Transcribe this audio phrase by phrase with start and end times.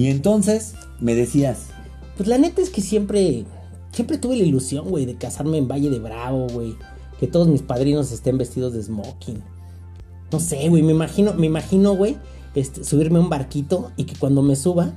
[0.00, 1.66] Y entonces me decías,
[2.16, 3.44] Pues la neta es que siempre,
[3.92, 6.74] siempre tuve la ilusión, güey, de casarme en Valle de Bravo, güey.
[7.18, 9.42] Que todos mis padrinos estén vestidos de smoking.
[10.32, 12.16] No sé, güey, me imagino, me imagino, güey,
[12.54, 14.94] este, subirme a un barquito y que cuando me suba,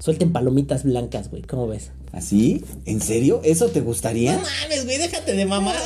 [0.00, 1.42] suelten palomitas blancas, güey.
[1.42, 1.92] ¿Cómo ves?
[2.10, 2.64] ¿así?
[2.84, 3.42] ¿En serio?
[3.44, 4.32] ¿Eso te gustaría?
[4.32, 5.82] No mames, güey, déjate de mamadas.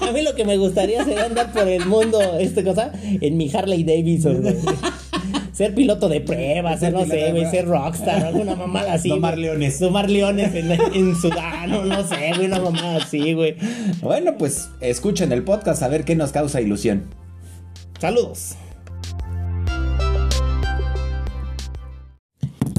[0.00, 3.50] A mí lo que me gustaría sería andar por el mundo, este cosa, en mi
[3.54, 4.56] Harley Davidson, güey.
[5.58, 9.10] Ser piloto de pruebas, ser, no sé, güey, ser rockstar, alguna mamada así.
[9.10, 9.36] Güey.
[9.38, 9.80] leones.
[9.80, 13.56] Domar leones en, en Sudán, o no sé, güey, una mamada así, güey.
[14.00, 17.12] Bueno, pues escuchen el podcast a ver qué nos causa ilusión.
[17.98, 18.54] Saludos.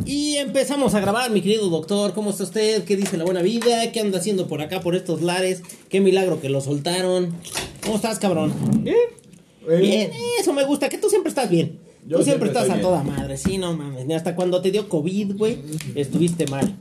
[0.05, 2.13] Y empezamos a grabar, mi querido doctor.
[2.13, 2.85] ¿Cómo está usted?
[2.85, 3.91] ¿Qué dice la buena vida?
[3.91, 5.63] ¿Qué anda haciendo por acá, por estos lares?
[5.89, 7.35] Qué milagro que lo soltaron.
[7.83, 8.53] ¿Cómo estás, cabrón?
[8.81, 8.95] Bien.
[9.67, 11.88] Bien, eso me gusta, que tú siempre estás bien.
[12.09, 14.05] Yo tú siempre, siempre estás a toda madre, sí, no mames.
[14.05, 15.57] Ni hasta cuando te dio COVID, güey,
[15.95, 16.75] estuviste mal.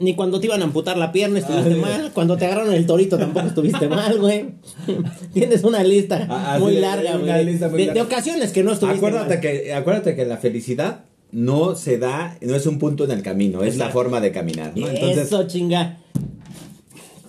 [0.00, 2.10] Ni cuando te iban a amputar la pierna estuviste Ah, mal.
[2.12, 4.46] Cuando te agarraron el torito tampoco estuviste mal, güey.
[5.32, 7.44] Tienes una lista Ah, ah, muy larga, una güey.
[7.44, 8.00] lista muy De, larga.
[8.02, 9.40] de ocasiones que no estuviste Acuérdate mal.
[9.40, 13.62] que, acuérdate que la felicidad no se da, no es un punto en el camino,
[13.62, 14.88] es la forma de caminar, ¿no?
[14.88, 15.98] Entonces, Eso, chinga.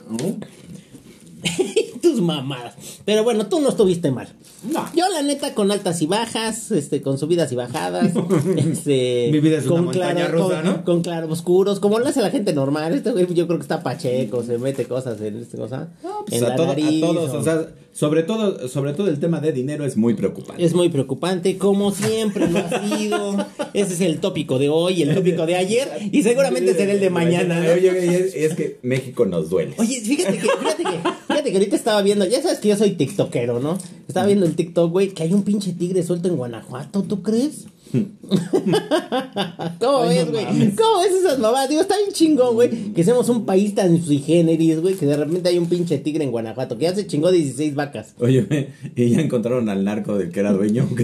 [2.02, 2.75] Tus mamadas.
[3.03, 4.27] Pero bueno, tú no estuviste mal.
[4.71, 4.85] No.
[4.95, 8.11] Yo, la neta, con altas y bajas, este, con subidas y bajadas.
[8.58, 10.83] este, Mi vida es una con montaña rusa, con, ¿no?
[10.85, 12.93] Con claroscuros, como lo hace la gente normal.
[12.93, 15.88] Este güey, yo creo que está pacheco, se mete cosas en esta cosa.
[16.27, 19.07] pues en a, la todo- a nariz, todos, o- o sea, sobre todo, sobre todo
[19.07, 20.61] el tema de dinero es muy preocupante.
[20.61, 23.37] Es muy preocupante, como siempre lo ha sido.
[23.73, 27.09] Ese es el tópico de hoy, el tópico de ayer, y seguramente será el de
[27.09, 27.61] mañana.
[27.61, 27.71] ¿no?
[27.71, 29.75] Oye, y es, es que México nos duele.
[29.77, 32.91] Oye, fíjate que, fíjate que, fíjate que ahorita estaba viendo, ya sabes que yo soy
[32.91, 33.77] tiktokero, ¿no?
[34.09, 37.67] Estaba viendo el TikTok, güey, que hay un pinche tigre suelto en Guanajuato, ¿tú crees?
[39.79, 40.75] ¿Cómo Ay, ves, güey?
[40.75, 41.69] ¿Cómo ves esas mamadas?
[41.69, 45.17] Digo, está bien chingón, güey, que seamos un país tan sui generis, güey, que de
[45.17, 48.15] repente hay un pinche tigre en Guanajuato, que ya se chingó 16 vacas.
[48.20, 50.87] Oye, y ya encontraron al narco del que era dueño.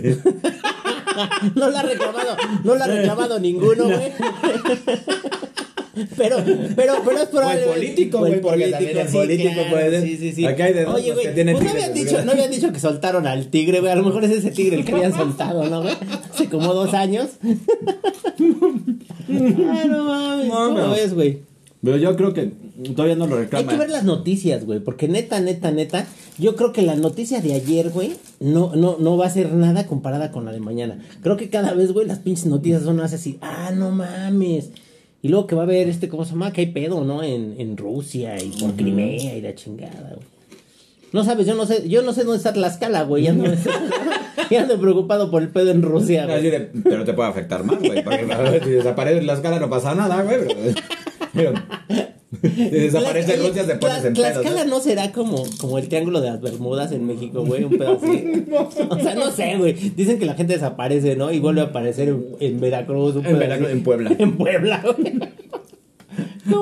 [1.56, 4.14] No lo ha reclamado, no lo ha reclamado ninguno, güey.
[6.16, 6.38] Pero,
[6.76, 7.66] pero, pero es probable.
[7.66, 10.02] O el político, güey, porque también el político puede.
[10.02, 10.46] Sí, sí, sí.
[10.46, 13.28] Acá hay de dos, Oye, güey, pues no habían, dicho, no habían dicho que soltaron
[13.28, 13.92] al tigre, güey.
[13.92, 15.96] A lo mejor es ese tigre el que habían soltado, ¿no, güey?
[16.34, 17.30] Hace como dos años.
[19.34, 20.48] Ah, no mames.
[20.48, 21.40] No, ¿Cómo ves, güey?
[21.84, 22.52] Pero yo creo que
[22.96, 23.70] todavía no lo Hay reclaman.
[23.70, 26.06] que ver las noticias, güey, porque neta, neta, neta,
[26.38, 29.88] yo creo que la noticia de ayer, güey, no, no, no va a ser nada
[29.88, 31.00] comparada con la de mañana.
[31.24, 34.70] Creo que cada vez, güey, las pinches noticias son más así, ah, no mames.
[35.22, 36.52] Y luego que va a haber este, ¿cómo se llama?
[36.52, 37.22] Que hay pedo, ¿no?
[37.24, 40.26] En, en Rusia y por Crimea y la chingada, güey.
[41.14, 43.24] No sabes, yo no sé, yo no sé dónde está Tlaxcala, güey.
[43.24, 43.44] Ya ando,
[44.50, 46.42] ya ando preocupado por el pedo en Rusia, güey.
[46.50, 48.02] de- pero te puede afectar más, güey.
[48.04, 50.40] Porque si desaparece la escala no pasa nada, güey.
[51.34, 51.54] Pero,
[52.42, 54.14] desaparece Tla- Rusia, te pones Tla- en.
[54.14, 54.80] Tlaxcala ¿no?
[54.80, 58.46] será como, como el triángulo de las Bermudas en México, güey, un pedo así.
[58.90, 59.74] O sea, no sé, güey.
[59.74, 61.32] Dicen que la gente desaparece, ¿no?
[61.32, 64.12] Y vuelve a aparecer en, en Veracruz, un En Veracruz, en Puebla.
[64.20, 65.20] En Puebla, güey.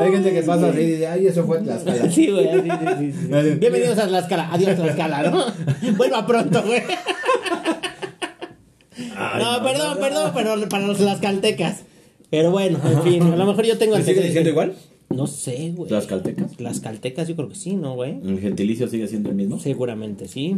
[0.02, 2.12] Hay gente que pasa así y dice, ay, eso fue Tlaxcala.
[2.12, 3.34] Sí, güey, así, sí, sí, sí.
[3.34, 3.50] Así.
[3.51, 4.51] Bienvenidos a Tlaxcala.
[4.53, 5.46] Adiós, Tlaxcala, ¿no?
[5.97, 6.81] Vuelva pronto, güey.
[9.40, 11.84] No, perdón, perdón, pero para los tlaxcaltecas.
[12.30, 14.74] Pero bueno, en fin, a lo mejor yo tengo ¿Se sigue diciendo igual?
[15.09, 15.90] No sé, güey.
[15.90, 16.56] ¿Tlaxcaltecas?
[16.58, 18.20] Tlaxcaltecas, yo creo que sí, ¿no, güey?
[18.24, 19.59] ¿El gentilicio sigue siendo el mismo?
[19.59, 20.58] Seguramente sí.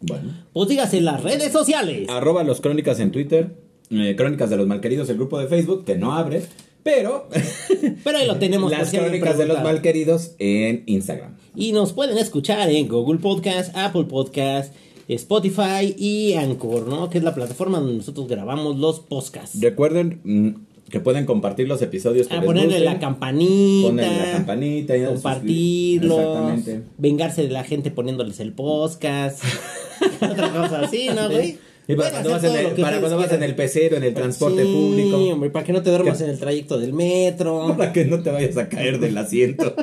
[0.00, 0.32] Bueno.
[0.52, 2.08] Pues dígase en las redes sociales.
[2.08, 3.56] Arroba los crónicas en Twitter.
[3.90, 6.42] eh, crónicas de los malqueridos, el grupo de Facebook, que no abre.
[6.82, 7.28] Pero
[8.04, 8.70] Pero ahí lo tenemos.
[8.70, 11.36] las crónicas de los malqueridos en Instagram.
[11.54, 14.74] Y nos pueden escuchar en Google Podcast, Apple Podcast,
[15.08, 17.10] Spotify y Anchor, ¿no?
[17.10, 19.60] Que es la plataforma donde nosotros grabamos los podcasts.
[19.60, 20.50] Recuerden mm,
[20.92, 22.84] que pueden compartir los episodios que A les ponerle gusten.
[22.84, 23.88] la campanita.
[23.88, 26.60] Ponerle la campanita y Compartirlos.
[26.98, 29.42] Vengarse de la gente poniéndoles el podcast.
[30.20, 31.56] Otra cosa así, ¿no, güey?
[31.88, 34.62] Y para cuando, vas en el, para cuando vas en el pecero, en el transporte
[34.64, 35.16] Sí, público.
[35.32, 37.74] hombre, para que no te duermas en el trayecto del metro.
[37.76, 39.74] Para que no te vayas a caer del asiento.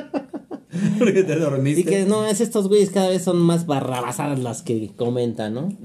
[0.98, 1.80] Porque te dormiste.
[1.80, 5.76] Y que no, es estos güeyes cada vez son más barrabasadas las que comentan, ¿no?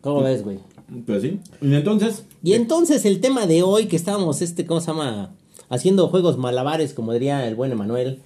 [0.00, 0.58] ¿Cómo ves, güey?
[1.06, 1.40] Pues sí.
[1.60, 5.34] Y entonces, Y entonces el tema de hoy que estábamos, este, ¿cómo se llama?
[5.68, 8.20] Haciendo juegos malabares, como diría el buen Emanuel.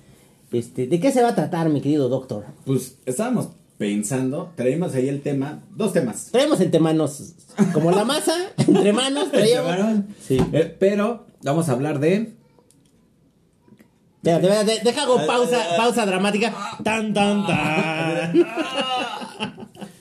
[0.53, 2.47] Este, ¿de qué se va a tratar, mi querido doctor?
[2.65, 6.31] pues estábamos pensando, traímos ahí el tema, dos temas.
[6.33, 7.35] Traemos entre manos,
[7.73, 10.05] como la masa, entre manos, traíamos.
[10.29, 12.35] Eh, pero vamos a hablar de
[14.23, 16.53] Espérate, espérate, deja hago pausa, pausa dramática.
[16.83, 18.47] Tan, tan, tan.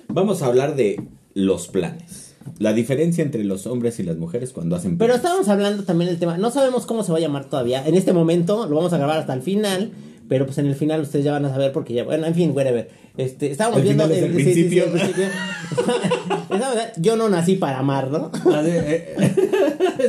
[0.09, 2.26] Vamos a hablar de los planes.
[2.59, 6.19] La diferencia entre los hombres y las mujeres cuando hacen Pero estábamos hablando también del
[6.19, 6.37] tema.
[6.37, 7.85] No sabemos cómo se va a llamar todavía.
[7.87, 9.91] En este momento lo vamos a grabar hasta el final.
[10.29, 12.03] Pero pues en el final ustedes ya van a saber porque ya.
[12.03, 12.89] Bueno, en fin, whatever.
[13.15, 14.03] Este, estábamos El viendo.
[14.05, 14.83] es el sí, sí, sí, principio.
[14.83, 15.25] el principio.
[16.51, 18.31] Estábamos- yo no nací para amar, ¿no?
[18.45, 19.15] Ah, eh,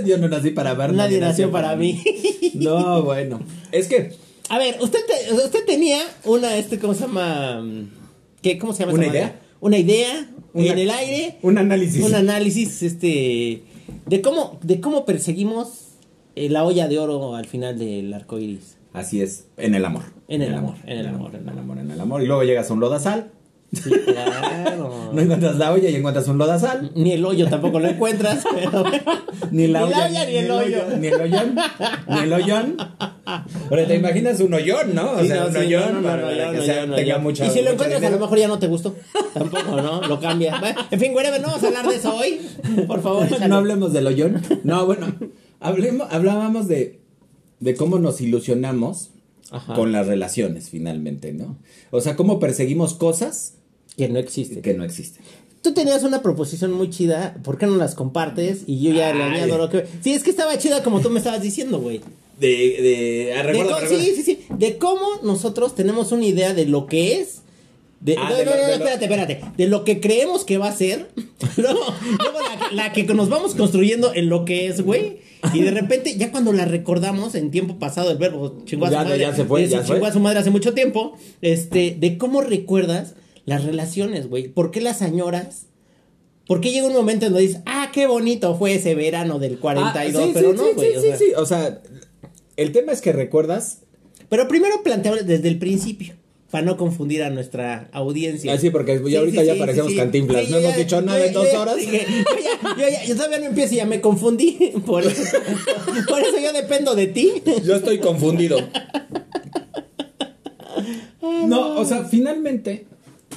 [0.07, 0.93] Yo no nací para ver.
[0.93, 2.03] Nadie nació para mí.
[2.55, 3.41] No, bueno.
[3.73, 4.13] Es que
[4.49, 7.65] A ver, usted, te- usted tenía una, este, ¿cómo se llama?
[8.43, 8.95] ¿Qué, ¿Cómo se llama?
[8.95, 9.41] ¿Una esa idea?
[9.61, 11.37] Una idea Una- en el aire.
[11.43, 12.05] un análisis.
[12.05, 13.63] Un análisis, este,
[14.07, 15.85] de cómo, de cómo perseguimos
[16.37, 18.77] eh, la olla de oro al final del arco iris.
[18.93, 20.05] Así es, en el amor.
[20.29, 22.23] En el amor, en el amor, en el amor, en el amor.
[22.23, 23.31] Y luego llegas a un lodazal,
[23.73, 25.11] Sí, claro.
[25.13, 26.91] no encuentras la olla y encuentras un lodazal.
[26.95, 28.85] Ni el hoyo tampoco lo encuentras, pero
[29.51, 30.79] Ni la, Ni la olla, olla, ni el hoyo.
[30.99, 31.57] Ni el hoyón.
[32.09, 32.77] Ni el hoyón.
[33.69, 35.13] Pero te imaginas un hoyón, ¿no?
[35.13, 36.65] O Sí, sea, no, un sí, hoyón no, no, para no, para no, que no,
[36.65, 38.17] sea- tenga mucha Y si lo encuentras, a dinero.
[38.17, 38.97] lo mejor ya no te gustó.
[39.35, 40.01] Tampoco, ¿no?
[40.03, 40.61] Lo cambia.
[40.91, 42.41] En fin, whatever, no vamos a hablar de eso hoy.
[42.87, 43.27] Por favor.
[43.49, 44.43] No hablemos del hoyón.
[44.65, 45.07] No, bueno,
[45.61, 47.01] hablemos, hablábamos de,
[47.61, 49.11] de cómo nos ilusionamos
[49.51, 49.75] Ajá.
[49.75, 51.57] con las relaciones, finalmente, ¿no?
[51.91, 53.55] O sea, cómo perseguimos cosas
[53.99, 54.61] Que no existe.
[54.63, 55.23] que no existen.
[55.61, 58.63] Tú tenías una proposición muy chida, ¿por qué no las compartes?
[58.67, 59.85] Y yo ya le añado lo que...
[60.03, 62.01] Sí, es que estaba chida como tú me estabas diciendo, güey.
[62.41, 64.05] De, de, ah, De recuerda, co- recuerda.
[64.05, 64.39] Sí, sí, sí.
[64.57, 67.43] De cómo nosotros tenemos una idea de lo que es.
[68.01, 69.41] De, Ah, no, de no, lo- no, espérate, espérate.
[69.57, 71.09] De lo que creemos que va a ser.
[71.57, 71.81] luego
[72.21, 72.39] luego
[72.71, 75.19] la, la que nos vamos construyendo en lo que es, güey.
[75.53, 78.95] Y de repente, ya cuando la recordamos en tiempo pasado, el verbo chingó a su
[78.95, 79.19] Ya, madre.
[79.19, 80.09] ya se fue, ya chingó fue.
[80.09, 81.17] a su madre hace mucho tiempo.
[81.43, 83.15] Este, de cómo recuerdas
[83.49, 84.49] las relaciones, güey.
[84.49, 85.67] ¿Por qué las añoras?
[86.47, 89.59] ¿Por qué llega un momento en donde dices, ah, qué bonito fue ese verano del
[89.59, 90.23] 42?
[90.23, 90.91] Ah, sí, pero sí, no, sí, güey.
[90.93, 91.17] sí, o sí, sea.
[91.19, 91.25] sí.
[91.37, 91.81] O sea,
[92.57, 93.81] el tema es que recuerdas.
[94.29, 96.15] Pero primero planteamos desde el principio,
[96.51, 98.53] para no confundir a nuestra audiencia.
[98.53, 100.49] Ah, sí, porque ya ahorita ya parecemos cantinflas.
[100.51, 101.77] No hemos dicho nada en dos horas.
[101.79, 104.73] sí, yo, ya, yo ya- yo todavía no empiezo y ya me confundí.
[104.87, 105.23] Por eso,
[106.09, 107.33] por eso yo dependo de ti.
[107.65, 108.59] Yo estoy confundido.
[111.47, 112.87] No, o sea, finalmente,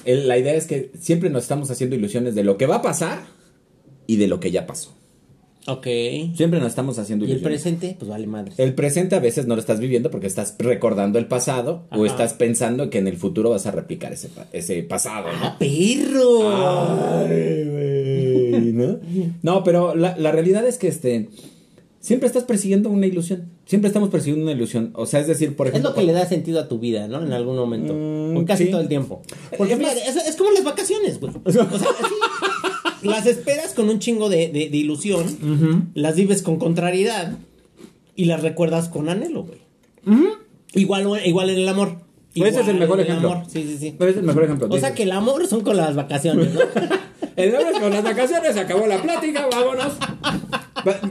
[0.06, 2.82] el- la idea es que siempre nos estamos haciendo ilusiones de lo que va a
[2.82, 3.20] pasar
[4.08, 4.94] y de lo que ya pasó.
[5.68, 5.86] Ok.
[5.86, 7.62] ¿Y Siempre nos estamos haciendo el ilusiones.
[7.62, 7.96] presente?
[8.00, 8.52] Pues vale madre.
[8.58, 12.06] El presente a veces no lo estás viviendo porque estás recordando el pasado o Ajá.
[12.08, 15.38] estás pensando que en el futuro vas a replicar ese, ese pasado, ¿no?
[15.40, 16.50] ¡Ah, perro!
[16.50, 19.00] Ay, güey, ¿no?
[19.44, 21.30] No, pero la, la realidad es que este
[22.02, 23.46] siempre estás persiguiendo una ilusión.
[23.66, 24.92] Siempre estamos persiguiendo una ilusión.
[24.96, 25.92] O sea, es decir, por Es ejemplo.
[25.92, 27.24] lo que le da sentido a tu vida, ¿no?
[27.24, 27.94] En algún momento.
[27.96, 28.72] Mm, o casi sí.
[28.72, 29.22] todo el tiempo.
[29.58, 31.32] Porque Es más- es, es como las vacaciones, güey.
[31.46, 31.86] O sea, así,
[33.08, 37.38] las esperas con un chingo de, de- de ilusión, las vives con contrariedad
[38.16, 39.60] y las recuerdas con anhelo, güey.
[40.74, 41.98] igual, igual en el amor.
[42.34, 43.32] Ese es el Igual mejor en ejemplo.
[43.34, 43.46] amor.
[43.50, 43.96] Sí, sí, sí.
[44.00, 44.68] Ese es el mejor ejemplo.
[44.72, 46.62] O sea que el amor son con las vacaciones, ¿no?
[47.38, 49.94] El lunes con las vacaciones se acabó la plática, vámonos.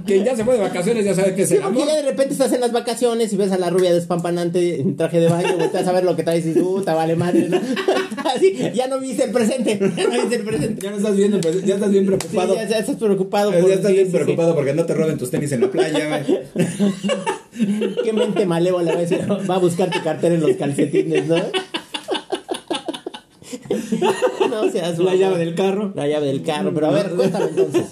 [0.06, 1.86] Quien ya se fue de vacaciones ya sabe que es el amor.
[1.86, 5.20] ya de repente estás en las vacaciones y ves a la rubia despampanante en traje
[5.20, 7.60] de baño, volteas a ver lo que traes y dices, puta, vale madre, ¿no?
[8.34, 10.82] Así, ya no viste el presente, ya no viste el presente.
[10.82, 12.54] Ya no estás viendo, pues, ya estás bien Sí, preocupado.
[12.54, 13.52] ya, ya estás preocupado.
[13.52, 16.24] Ya estás bien sí, preocupado porque no te roben tus tenis en la playa.
[18.04, 21.36] Qué mente malévola va a, va a buscar tu cartera en los calcetines, ¿no?
[24.50, 25.92] no seas La llave del carro.
[25.94, 26.72] La llave del carro.
[26.74, 27.84] Pero a ver, cuéntame entonces.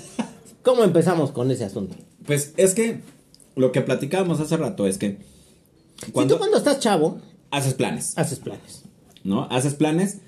[0.69, 1.97] ¿Cómo empezamos con ese asunto?
[2.27, 3.01] Pues es que
[3.57, 5.17] lo que platicábamos hace rato es que
[6.05, 8.83] Si cuando tú cuando estás chavo, haces planes, haces planes.
[9.25, 9.45] ¿no?
[9.51, 10.19] Haces planes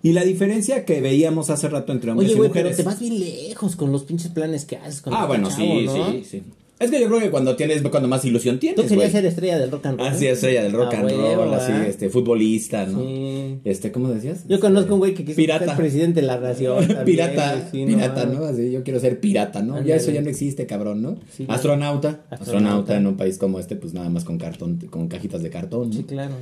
[0.00, 2.76] y la diferencia que veíamos hace rato entre hombres Oye, y güey, pero mujeres.
[2.76, 5.02] te vas bien lejos con los pinches planes que haces.
[5.02, 6.12] cuando Ah, bueno, chavo, sí, ¿no?
[6.12, 6.42] sí, sí.
[6.80, 9.58] Es que yo creo que cuando tienes, cuando más ilusión tienes, Tú querías ser estrella
[9.58, 10.08] del rock and roll.
[10.08, 11.86] Así, estrella del rock Ah, and roll, así, ¿ah?
[11.86, 13.02] este, futbolista, ¿no?
[13.02, 13.58] Sí.
[13.64, 14.44] Este, ¿cómo decías?
[14.48, 15.66] Yo conozco un güey que quiso Pirata.
[15.66, 16.78] ser presidente de la nación.
[16.88, 18.24] también, pirata, sí, pirata.
[18.24, 18.44] ¿no?
[18.44, 19.82] Así, yo quiero ser pirata, ¿no?
[19.84, 21.18] Ya eso ya no existe, cabrón, ¿no?
[21.36, 22.34] Sí, astronauta, Astronauta.
[22.36, 25.90] astronauta en un país como este, pues nada más con cartón, con cajitas de cartón,
[25.90, 25.96] ¿no?
[25.96, 26.32] Sí, claro.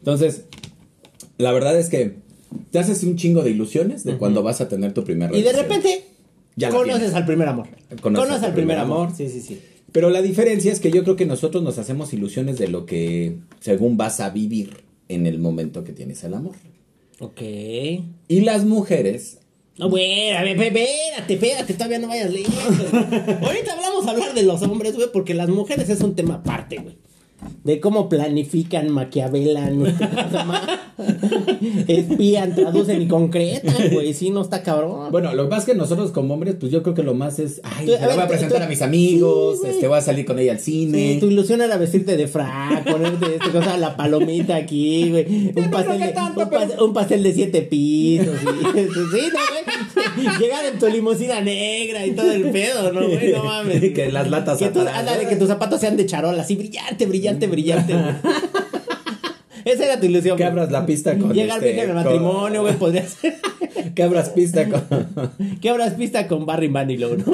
[0.00, 0.44] Entonces,
[1.38, 2.16] la verdad es que
[2.70, 5.52] te haces un chingo de ilusiones de cuando vas a tener tu primer Y de
[5.54, 6.04] repente
[6.56, 7.68] Ya conoces al primer amor.
[8.02, 9.06] Conoces Conoces, al al primer primer amor.
[9.06, 9.16] amor.
[9.16, 9.58] Sí, sí, sí.
[9.92, 13.38] Pero la diferencia es que yo creo que nosotros nos hacemos ilusiones de lo que
[13.60, 16.54] según vas a vivir en el momento que tienes el amor.
[17.20, 17.40] Ok.
[17.40, 19.38] Y las mujeres
[19.78, 22.56] No, güey, a ver, espérate, espérate, todavía no vayas leyendo.
[23.46, 26.76] Ahorita hablamos a hablar de los hombres, güey, porque las mujeres es un tema aparte,
[26.76, 26.96] güey.
[27.64, 29.84] De cómo planifican, maquiavelan,
[31.86, 34.14] espían, traducen y concretan, güey.
[34.14, 35.10] Sí, no está cabrón.
[35.10, 37.38] Bueno, lo que pasa es que nosotros como hombres, pues yo creo que lo más
[37.38, 39.98] es, ay, Tú- a ver, voy a presentar tú- a mis amigos, sí, este, voy
[39.98, 41.14] a salir con ella al cine.
[41.14, 45.26] Sí, tu ilusión era vestirte de frac, ponerte esta cosa, la palomita aquí, güey.
[45.54, 48.36] Un, no pastel de, tanto, un, pas- pero- un pastel de siete pisos.
[48.42, 48.46] Y,
[48.78, 49.38] sí, ¿no,
[50.24, 50.38] güey?
[50.40, 53.32] Llegar en tu limusina negra y todo el pedo, ¿no, güey?
[53.32, 53.78] No mames.
[53.98, 54.80] Que las latas Que tú,
[55.28, 58.04] que tus zapatos sean de charola, así brillante, brillante, brillante, güey.
[59.64, 60.36] Esa era tu ilusión.
[60.38, 63.36] Que abras la pista con Llegar este, virgen al con- matrimonio, güey, podría ser.
[63.94, 64.82] Que abras pista con.
[65.60, 67.24] Que abras pista con Barry Manilow, ¿no?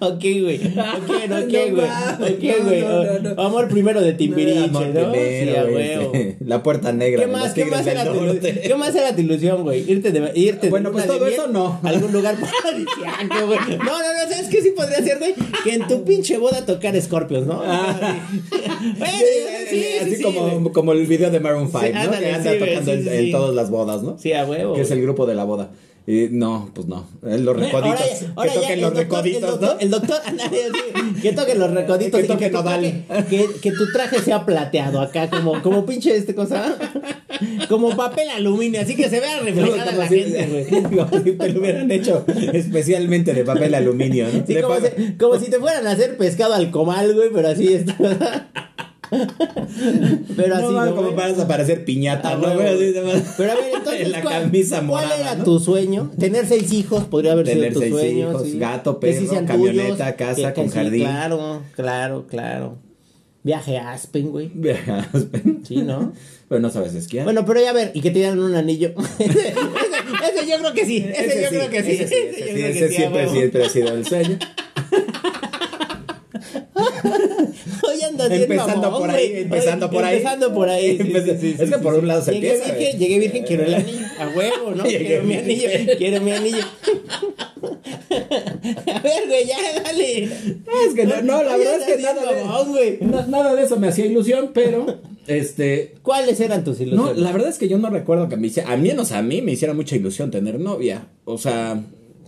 [0.10, 0.56] Ok, güey.
[0.56, 1.72] Ok, ok, No güey.
[1.72, 2.80] mames, Ok, no, güey.
[2.80, 3.42] no, no, no.
[3.42, 4.80] Amor primero de Timbiriche, ¿no?
[4.80, 6.12] primero, sí, güey, huevo.
[6.46, 7.20] La puerta negra.
[7.24, 8.60] ¿Qué más, qué, más era tu, Norte.
[8.66, 9.90] ¿Qué más era tu ilusión, güey?
[9.90, 11.80] Irte de, irte de Bueno, pues todo eso no.
[11.82, 13.58] a algún lugar paradisíaco, güey.
[13.78, 15.34] No, no, no, ¿sabes qué sí podría ser, güey?
[15.64, 17.62] Que en tu pinche boda tocar Scorpions, ¿no?
[17.64, 18.26] Ah.
[18.98, 19.24] Bueno, Sí,
[19.68, 22.00] sí, sí, así sí, como, como el video de Maroon 5, Sí, ¿no?
[22.00, 23.30] ándale, que anda tocando sí, en, sí, en sí.
[23.32, 24.18] todas las bodas, ¿no?
[24.18, 24.74] Sí, a huevo.
[24.74, 25.70] Que es el grupo de la boda.
[26.12, 27.06] Y no, pues no.
[27.22, 28.00] Los recoditos.
[28.00, 29.78] Ahora ya- ahora que toquen los doctor- recoditos, ¿no?
[29.78, 30.16] El doctor,
[31.22, 33.04] que toquen los recoditos Que nodal.
[33.06, 36.76] traje- que, que tu traje sea plateado acá, como, como pinche este cosa,
[37.68, 40.82] como papel aluminio, así que se vea reflejada la gente, güey.
[41.06, 44.44] como si te lo hubieran hecho especialmente de papel aluminio, ¿no?
[44.46, 47.72] Sí, como, si, como si te fueran a hacer pescado al comal, güey, pero así
[47.72, 48.48] está.
[50.36, 52.46] pero así no, ¿no, como para parecer piñata, ¿no?
[52.46, 52.92] así.
[53.36, 55.44] Pero a ver, entonces, en la ¿cuál, camisa ¿cuál morada, era ¿no?
[55.44, 56.10] tu sueño?
[56.18, 58.30] Tener seis hijos, podría haber Tener sido tu seis sueño.
[58.30, 58.58] hijos, sí.
[58.58, 61.02] gato, perro, camioneta, tuyos, casa con jardín.
[61.02, 62.78] Claro, claro, claro.
[63.42, 64.50] Viaje a Aspen, güey.
[64.54, 64.80] Veas,
[65.66, 66.12] Sí, ¿no?
[66.50, 67.24] Pero no sabes esquiar.
[67.24, 68.92] Bueno, pero ya a ver, y que te dieran un anillo.
[69.20, 70.96] ese, ese- yo creo que sí.
[70.98, 71.90] Ese, yo creo que sí.
[71.92, 72.44] Ese, sí, sí,
[72.78, 74.36] que a siempre, siempre ha sido el sueño.
[78.24, 80.16] Andas Empezando por ahí, empezando por ahí.
[80.16, 80.98] Empezando por ahí.
[81.58, 84.06] es que por un lado se llegué empieza, Virgen, llegué virgen, quiero el anillo.
[84.18, 84.84] A huevo, ¿no?
[84.84, 85.68] Llegué quiero mi anillo.
[85.98, 86.58] Quiero mi anillo.
[88.94, 90.24] a ver, güey, ya, dale.
[90.24, 92.22] Es que no, no, la verdad es que nada
[92.72, 92.98] de,
[93.28, 94.86] nada de eso me hacía ilusión, pero
[95.26, 97.18] este ¿Cuáles eran tus no, ilusiones?
[97.18, 99.52] la verdad es que yo no recuerdo que me hiciera, a menos a mí me
[99.52, 101.06] hiciera mucha ilusión tener novia.
[101.24, 101.82] O sea,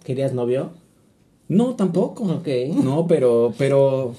[0.04, 0.72] ¿Querías novio?
[1.49, 2.25] no tampoco.
[2.25, 2.49] Ok.
[2.82, 4.14] No, pero pero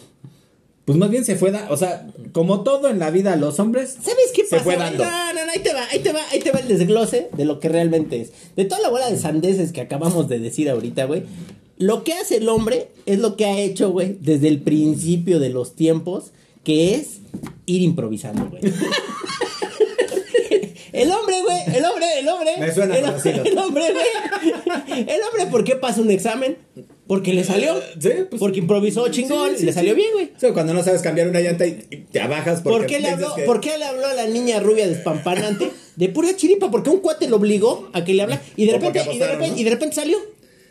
[0.86, 3.92] pues más bien se fue, da- o sea, como todo en la vida los hombres
[4.02, 4.64] ¿Sabes qué Se pasa?
[4.64, 4.86] fue güey?
[4.88, 5.04] dando.
[5.06, 7.46] No, no, no, ahí te va, ahí te va, ahí te va el desglose de
[7.46, 8.32] lo que realmente es.
[8.56, 11.24] De toda la bola de sandeces que acabamos de decir ahorita, güey.
[11.78, 15.50] Lo que hace el hombre es lo que ha hecho, güey, desde el principio de
[15.50, 16.32] los tiempos,
[16.64, 17.20] que es
[17.66, 18.62] ir improvisando, güey.
[20.92, 22.52] El hombre, güey, el hombre, el hombre.
[22.60, 23.44] Me suena el, conocido.
[23.46, 25.00] el hombre, güey.
[25.10, 26.56] El hombre, ¿por qué pasa un examen?
[27.08, 27.76] Porque le salió.
[28.00, 30.32] Sí, pues- porque improvisó chingón Sí, y le salió bien, güey.
[30.36, 33.00] O sea, cuando no sabes cambiar una llanta y y te abajas porque ¿Por qué,
[33.00, 35.70] le habló, que- ¿Por qué le habló a la niña rubia despampanante?
[35.96, 38.42] De pura chiripa, porque un cuate lo obligó a que le hablara.
[38.56, 39.58] Y de O repente, y de repente, ¿no?
[39.60, 40.18] y de repente salió.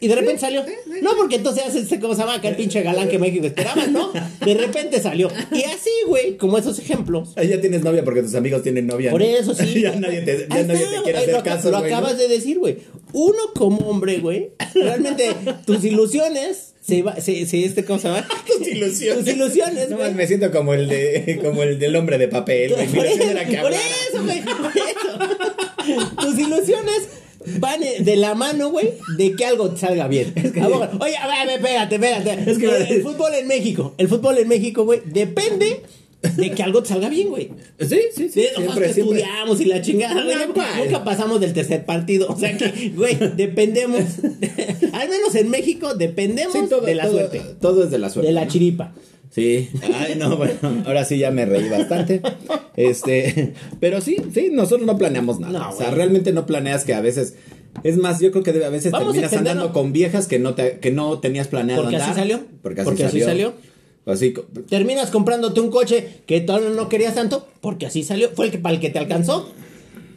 [0.03, 0.65] Y de repente salió.
[1.01, 2.35] No, porque entonces hace este, ¿cómo se llama?
[2.35, 4.11] Acá el pinche galán que México esperaba, ¿no?
[4.45, 5.31] De repente salió.
[5.53, 7.35] Y así, güey, como esos ejemplos.
[7.37, 9.13] Ahí ya tienes novia porque tus amigos tienen novia.
[9.13, 9.27] Por ¿no?
[9.29, 9.81] eso sí.
[9.81, 11.71] ya nadie te, ya nadie te quiere hacer lo, caso.
[11.71, 11.97] Lo güey, ¿no?
[11.99, 12.79] acabas de decir, güey.
[13.13, 14.51] Uno como hombre, güey.
[14.75, 18.27] Realmente tus ilusiones se va, se, se este, ¿cómo se llama?
[18.49, 19.25] Tus ilusiones.
[19.25, 22.73] Tus ilusiones, No, me siento como el de como el del hombre de papel.
[22.73, 26.17] Por eso, era que por eso, güey, por eso.
[26.21, 27.22] Tus ilusiones
[27.59, 30.33] van eh, de la mano, güey, de que algo te salga bien.
[30.37, 32.51] A ver, Oye, a ver, a ver, espérate, espérate.
[32.51, 35.83] Es que- el, el fútbol en México, el fútbol en México, güey, depende
[36.37, 37.51] de que algo te salga bien, güey.
[37.81, 38.45] Sí, sí, sí.
[38.55, 39.19] Siempre, que siempre.
[39.19, 42.29] estudiamos y la chingada, güey, nunca, pasamos del tercer partido.
[42.29, 44.01] O sea que, güey, dependemos,
[44.93, 48.09] al menos en México, dependemos Sí, todo, de la todo- suerte, Todo es de la
[48.11, 48.29] suerte.
[48.29, 48.93] de la chiripa.
[49.35, 49.71] Sí.
[49.95, 52.21] Ay, no, bueno, ahora sí ya me reí bastante.
[52.77, 55.59] Este, pero sí, sí, nosotros no planeamos nada.
[55.59, 57.35] No, o sea, realmente no planeas que a veces
[57.83, 60.79] es más, yo creo que a veces Vamos terminas andando con viejas que no te,
[60.79, 62.19] que no tenías planeado Porque así andar.
[62.19, 62.41] salió.
[62.63, 63.53] Porque así Porque así salió.
[63.55, 63.73] salió.
[64.05, 68.47] Así, co- Terminas comprándote un coche que todavía no querías tanto, porque así salió, fue
[68.47, 69.49] el que para el que te alcanzó.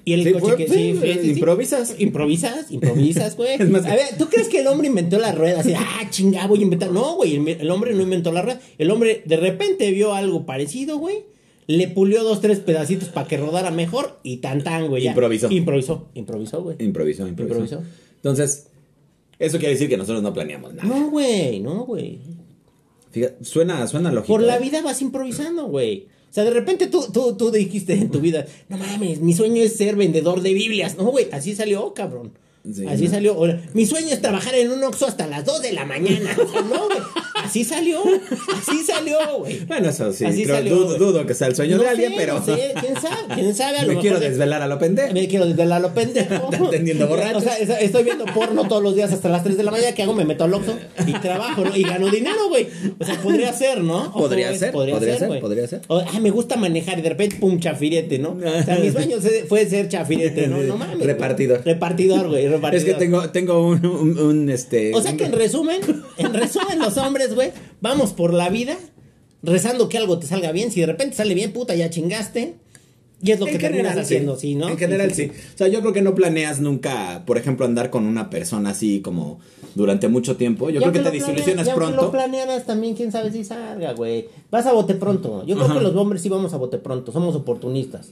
[0.07, 1.95] Y el Sí, coche fue- que sí, sí, improvisas.
[1.99, 3.55] Improvisas, improvisas, güey.
[3.59, 5.61] Es más- A ver, ¿tú crees que el hombre inventó la rueda?
[5.61, 6.91] Así, ah, chinga, voy a inventar.
[6.91, 8.59] No, güey, el, el hombre no inventó la rueda.
[8.77, 11.23] El hombre de repente vio algo parecido, güey.
[11.67, 15.01] Le pulió dos, tres pedacitos para que rodara mejor y tan tan, güey.
[15.01, 15.09] ya.
[15.11, 15.49] Improvisó.
[15.51, 16.75] Improvisó, improvisó, güey.
[16.79, 17.83] improvisó, improvisó, Improvisó.
[18.17, 18.67] Entonces,
[19.39, 20.87] eso quiere decir que nosotros no planeamos nada.
[20.87, 22.19] No, güey, no, güey.
[23.09, 24.33] Fíjate, suena, suena lógico.
[24.33, 24.61] Por la ¿eh?
[24.61, 26.07] vida vas improvisando, güey.
[26.35, 29.63] O sea, de repente tú, tú, tú dijiste en tu vida, no mames, mi sueño
[29.63, 30.97] es ser vendedor de Biblias.
[30.97, 32.33] No, güey, así salió, cabrón.
[32.69, 33.11] Sí, así ¿no?
[33.11, 33.37] salió.
[33.73, 36.35] Mi sueño es trabajar en un Oxxo hasta las 2 de la mañana.
[36.37, 36.99] O sea, no, güey.
[37.45, 37.99] Así salió,
[38.53, 39.59] así salió, güey.
[39.65, 42.17] Bueno, eso sí, Así creo- salió, dudo, que sea el sueño No de alguien, sé,
[42.17, 44.67] pero no sé, quién sabe, quién sabe, a lo me mejor quiero de- desvelar a
[44.67, 45.13] lo pendejo.
[45.13, 46.49] me quiero desvelar a lo pendejo.
[46.67, 47.43] Atendiendo borrachos.
[47.43, 49.93] O sea, es- estoy viendo porno todos los días hasta las 3 de la mañana.
[49.93, 50.13] ¿Qué hago?
[50.13, 51.75] Me meto al Oxxo y trabajo, ¿no?
[51.75, 52.67] Y gano dinero, güey.
[52.99, 54.03] O sea, podría ser, ¿no?
[54.13, 55.41] ¿O Podría ser, podría ser, güey.
[55.41, 55.81] podría ser.
[55.87, 58.31] O, ah, me gusta manejar y de repente, pum, chafirete, ¿no?
[58.43, 60.55] O sea, mi sueño fue ser chafirete, ¿no?
[60.65, 61.05] No mames.
[61.05, 61.61] Repartidor.
[61.63, 62.75] Repartidor, güey, repartidor.
[62.75, 64.93] Es que tengo, tengo un, un- un, este.
[64.95, 65.79] O sea un- que en resumen,
[66.17, 67.51] en resumen, los hombres, güey,
[67.81, 68.77] vamos por la vida
[69.43, 70.71] rezando que algo te salga bien.
[70.71, 72.55] Si de repente sale bien, puta, ya chingaste.
[73.21, 74.49] Y es lo que En terminas general, haciendo, sí.
[74.49, 74.69] sí, ¿no?
[74.69, 75.31] En general, sí.
[75.31, 78.99] O sea, yo creo que no planeas nunca, por ejemplo, andar con una persona así
[79.01, 79.39] como
[79.73, 80.69] durante mucho tiempo.
[80.69, 82.03] Yo creo que te desilusionas pronto.
[82.03, 84.27] lo planearas también, quién sabe si salga, güey.
[84.51, 85.45] Vas a bote pronto.
[85.45, 87.11] Yo creo que los hombres sí vamos a bote pronto.
[87.11, 88.11] Somos oportunistas.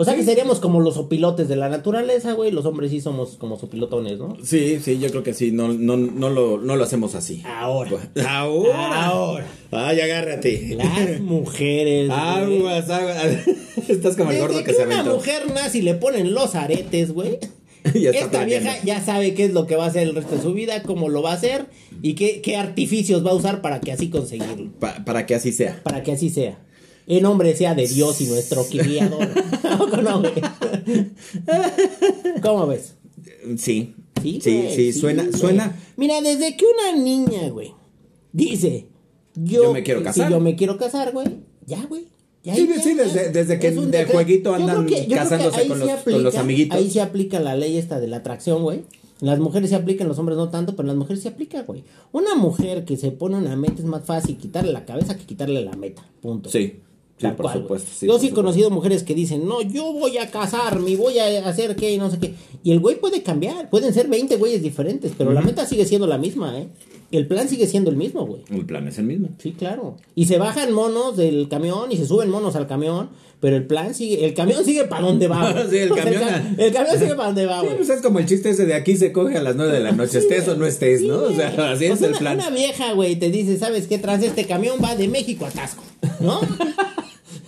[0.00, 2.50] O sea que seríamos como los opilotes de la naturaleza, güey.
[2.50, 4.34] Los hombres sí somos como sopilotones, ¿no?
[4.42, 5.52] Sí, sí, yo creo que sí.
[5.52, 7.42] No, no, no, lo, no lo hacemos así.
[7.44, 7.90] Ahora.
[8.26, 9.04] Ahora.
[9.04, 9.46] Ahora.
[9.70, 10.74] Ay, agárrate.
[10.76, 12.08] Las mujeres.
[12.14, 13.26] Aguas, aguas.
[13.88, 15.16] Estás como el gordo que que se una aventó.
[15.16, 17.38] mujer nace y le ponen los aretes, güey.
[17.84, 18.46] Esta planeando.
[18.46, 20.82] vieja ya sabe qué es lo que va a hacer el resto de su vida,
[20.82, 21.66] cómo lo va a hacer
[22.02, 24.70] y qué, qué artificios va a usar para que así conseguirlo.
[24.80, 25.80] Pa- para que así sea.
[25.82, 26.58] Para que así sea.
[27.06, 29.28] El nombre sea de Dios y nuestro criador.
[29.80, 30.32] ¿O no, güey?
[32.42, 32.94] ¿Cómo ves?
[33.56, 33.94] Sí.
[34.22, 35.34] Sí, Sí, güey, sí, suena, güey.
[35.40, 35.76] suena.
[35.96, 37.72] Mira, desde que una niña, güey,
[38.32, 38.88] dice,
[39.34, 40.26] yo, Yo me quiero casar.
[40.26, 41.26] Si yo me quiero casar, güey,
[41.66, 42.08] ya, güey.
[42.42, 43.04] Ya, Sí, ya, sí, ya.
[43.04, 44.12] desde- desde que Es un de decreto.
[44.12, 46.76] jueguito andan que- casándose con los- con los amiguitos.
[46.76, 48.82] Ahí se aplica la ley esta de la atracción, güey.
[49.20, 51.84] Las mujeres se aplican, los hombres no tanto, pero las mujeres se aplica, güey.
[52.12, 55.62] Una mujer que se pone una meta es más fácil quitarle la cabeza que quitarle
[55.64, 56.06] la meta.
[56.22, 56.48] Punto.
[56.50, 56.80] Sí.
[57.20, 57.90] Sí, por cual, supuesto.
[57.94, 61.18] sí, yo por sí he conocido mujeres que dicen, no, yo voy a casarme, voy
[61.18, 62.34] a hacer qué y no sé qué.
[62.64, 66.06] Y el güey puede cambiar, pueden ser 20 güeyes diferentes, pero la meta sigue siendo
[66.06, 66.68] la misma, ¿eh?
[67.12, 68.42] El plan sigue siendo el mismo, güey.
[68.50, 69.30] El plan es el mismo.
[69.38, 69.96] Sí, claro.
[70.14, 73.08] Y se bajan monos del camión y se suben monos al camión,
[73.40, 75.50] pero el plan sigue, el camión sigue para donde va.
[75.52, 75.64] güey.
[75.70, 77.76] Sí, el camión- ca- el camión sigue para donde va, Sí, güey.
[77.78, 79.90] pues es como el chiste ese de aquí se coge a las 9 de la
[79.92, 81.16] noche, estés o no estés, Sí, ¿no?
[81.24, 82.36] O sea, así O es el plan.
[82.38, 83.98] Una vieja, güey, te dice, ¿sabes qué?
[83.98, 85.82] Tras este camión va de México a Tasco,
[86.20, 86.40] ¿no?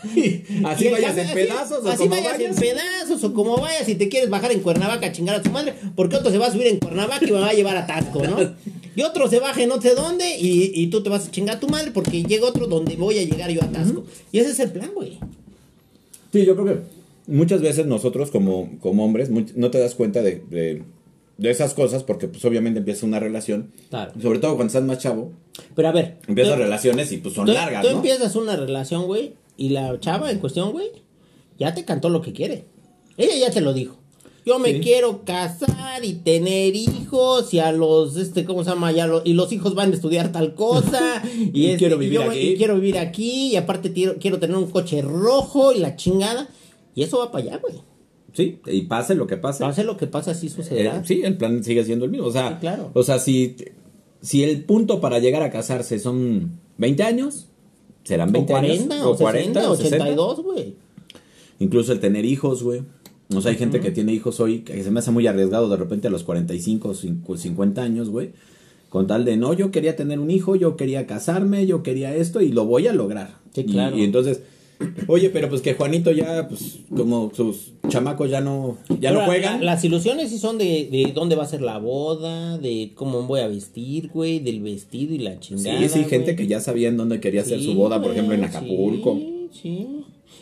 [0.64, 2.50] Así Y vayas en pedazos o así como vayas vayas.
[2.50, 5.50] en pedazos o como vayas si te quieres bajar en Cuernavaca a chingar a tu
[5.50, 7.87] madre, porque otro se va a subir en Cuernavaca y me va a llevar a
[7.87, 8.37] Tasco, ¿no?
[8.94, 11.56] Y otro se baja en no sé dónde y, y tú te vas a chingar
[11.56, 14.04] a tu madre porque llega otro donde voy a llegar yo a Tasco.
[14.32, 15.19] Y ese es el plan, güey.
[16.32, 16.80] Sí, yo creo que
[17.26, 20.82] muchas veces nosotros como, como hombres no te das cuenta de, de,
[21.38, 23.71] de esas cosas porque pues obviamente empieza una relación.
[23.91, 24.12] Claro.
[24.21, 25.32] Sobre todo cuando estás más chavo,
[25.75, 27.97] Pero a ver, empiezas tú- relaciones y pues son tú, largas, tú ¿no?
[27.97, 30.88] empiezas una relación, güey, y la chava en cuestión, güey,
[31.58, 32.65] ya te cantó lo que quiere.
[33.17, 33.97] Ella ya te lo dijo.
[34.45, 34.80] Yo me Sí.
[34.80, 38.91] quiero casar y tener hijos y a los, este, ¿cómo se llama?
[38.91, 42.21] Ya lo- y los hijos van a estudiar tal cosa y, Y este, quiero vivir
[42.23, 42.38] yo- aquí.
[42.41, 46.49] y quiero vivir aquí y aparte quiero, quiero tener un coche rojo y la chingada.
[46.95, 47.75] Y eso va para allá, güey.
[48.32, 49.62] Sí, y pase lo que pase.
[49.62, 51.04] Pase lo que pasa, así Eh, sucederá.
[51.04, 52.26] sí, el plan sigue siendo el mismo.
[52.26, 52.91] O sea, Sí, claro.
[52.95, 53.54] o sea si,
[54.23, 57.47] si el punto para llegar a casarse son 20 años,
[58.04, 59.06] serán o 20 40, años.
[59.06, 59.97] o 40, o 60.
[60.04, 60.75] 82, güey.
[61.58, 62.82] Incluso el tener hijos, güey.
[63.34, 65.76] O sea, hay gente que tiene hijos hoy que se me hace muy arriesgado de
[65.76, 68.30] repente a los 45 o 5 50 años, güey.
[68.91, 72.43] Con tal de, no, yo quería tener un hijo, yo quería casarme, yo quería esto
[72.43, 73.38] y lo voy a lograr.
[73.54, 73.97] Sí, Y- claro.
[73.97, 74.43] Y, entonces,
[75.06, 79.26] oye, pero pues que Juanito ya, pues como sus chamacos ya no, ya Ahora, no
[79.26, 79.61] juegan.
[79.61, 83.23] la- las ilusiones sí son de, de dónde va a ser la boda, de cómo
[83.23, 85.78] voy a vestir, güey, del vestido y la chingada.
[85.78, 86.37] sí, sí, gente güey.
[86.37, 89.19] que ya sabía en dónde quería hacer Sí, su boda, por ejemplo, en Acapulco.
[89.19, 89.87] Sí, sí.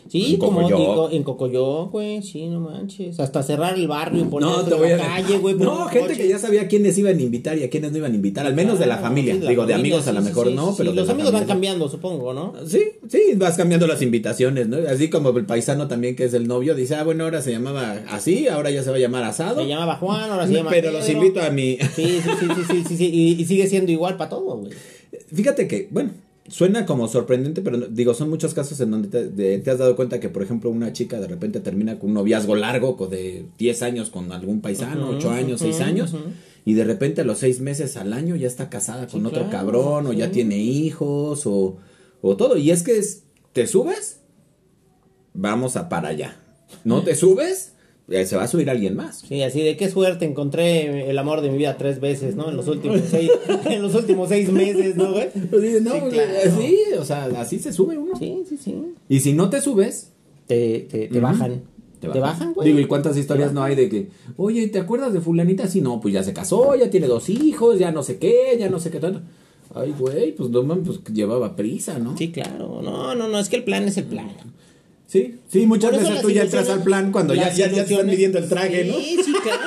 [0.09, 1.13] Sí, En como Cocoyoc.
[1.13, 3.21] en Cocoyoc, güey, sí, no manches.
[3.21, 5.55] Hasta cerrar el barrio y poner No, te voy a calle, güey.
[5.55, 6.23] No, gente coche.
[6.23, 8.55] que ya sabía quiénes iban a invitar y a quiénes no iban a invitar, al
[8.55, 9.35] menos de la Claro, familia.
[9.35, 11.89] sí, la Digo, de amigos a lo mejor sí, no, pero Los amigos van cambiando,
[11.89, 12.55] supongo, ¿no?
[12.67, 14.79] Sí, sí, vas cambiando las invitaciones, ¿no?
[14.89, 18.01] Así como el paisano también que es el novio, dice, ah, bueno, ahora se llamaba
[18.11, 19.61] así, ahora ya se va a llamar asado.
[19.63, 21.77] Se llamaba Juan, ahora se llama pero los invito a mi...
[21.95, 24.73] Sí, sí, sí, sí, sí, sí, sí, Y, y sigue siendo igual para todo, güey.
[25.33, 26.11] Fíjate que, bueno,
[26.51, 29.97] suena como sorprendente, pero digo, son muchos casos en donde te, de- te has dado
[29.97, 33.83] cuenta que, por ejemplo, una chica de repente termina con un noviazgo largo de 10
[33.83, 36.15] años con algún paisano, Ujú, 8 años, 6 ujú, años,
[36.65, 40.07] y de repente a los 6 meses al año ya está casada con otro cabrón,
[40.07, 41.79] o ya tiene hijos, o,
[42.21, 42.57] o todo.
[42.59, 44.21] Y es que es- te subes,
[45.35, 46.37] vamos a para allá.
[46.85, 47.73] No te subes,
[48.25, 49.21] se va a subir alguien más.
[49.27, 52.49] Sí, así de qué suerte encontré el amor de mi vida tres veces, ¿no?
[52.51, 53.31] En los últimos seis,
[53.67, 55.29] en los últimos seis meses, ¿no, güey?
[55.51, 57.01] Pues no, Sí, claro.
[57.01, 58.17] o sea, así se sube uno.
[58.19, 58.75] Sí, sí, sí.
[59.09, 60.13] Y si no te subes,
[60.47, 61.63] Te, te, te bajan.
[62.01, 62.69] Te bajan, güey.
[62.69, 65.69] Digo, ¿y cuántas historias no hay de que, oye, ¿te acuerdas de fulanita?
[65.69, 68.71] Sí, no, pues ya se casó, ya tiene dos hijos, ya no sé qué, ya
[68.71, 69.21] no sé qué tanto.
[69.75, 72.17] Ay, güey, pues no man, pues llevaba prisa, ¿no?
[72.17, 72.81] Sí, claro.
[72.83, 74.31] No, no, no, es que el plan es el plan.
[75.11, 78.07] Sí, sí, muchas veces tú ya entras al plan cuando ya, ya, ya te están
[78.07, 78.95] midiendo el traje, ¿no?
[78.95, 79.61] Sí, sí, claro.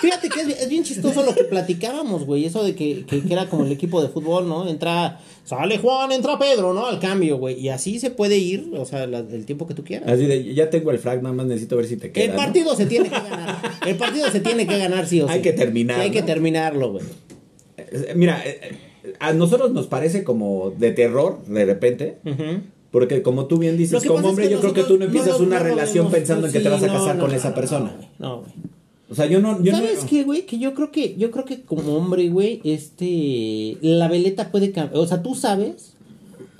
[0.00, 2.44] Fíjate que es, es bien chistoso lo que platicábamos, güey.
[2.44, 4.68] Eso de que, que, que era como el equipo de fútbol, ¿no?
[4.68, 6.86] Entra, sale Juan, entra Pedro, ¿no?
[6.86, 7.58] Al cambio, güey.
[7.58, 10.08] Y así se puede ir, o sea, la- el tiempo que tú quieras.
[10.08, 12.24] Así de, ya tengo el frag, nada más necesito ver si te queda.
[12.26, 12.36] El ¿no?
[12.36, 13.60] partido se tiene que ganar.
[13.84, 15.32] El partido se tiene que ganar, sí o sí.
[15.34, 17.04] Hay que terminar, Sí, hay que terminarlo, güey.
[17.78, 18.60] Eh, Mira, eh,
[19.02, 22.18] eh, a nosotros nos parece como de terror de repente.
[22.24, 22.60] Ujú.
[22.90, 25.40] Porque como tú bien dices, como es hombre, que yo creo que tú no empiezas
[25.40, 27.96] una no relación pensando en que sí, te vas a casar con esa no, persona.
[28.18, 28.52] No, güey.
[29.10, 29.62] O sea, yo no...
[29.62, 30.44] Yo ¿Sabes qué, güey?
[30.44, 35.00] Que yo creo que, yo creo que como hombre, güey, este, la veleta puede cambiar,
[35.00, 35.94] o sea, tú sabes,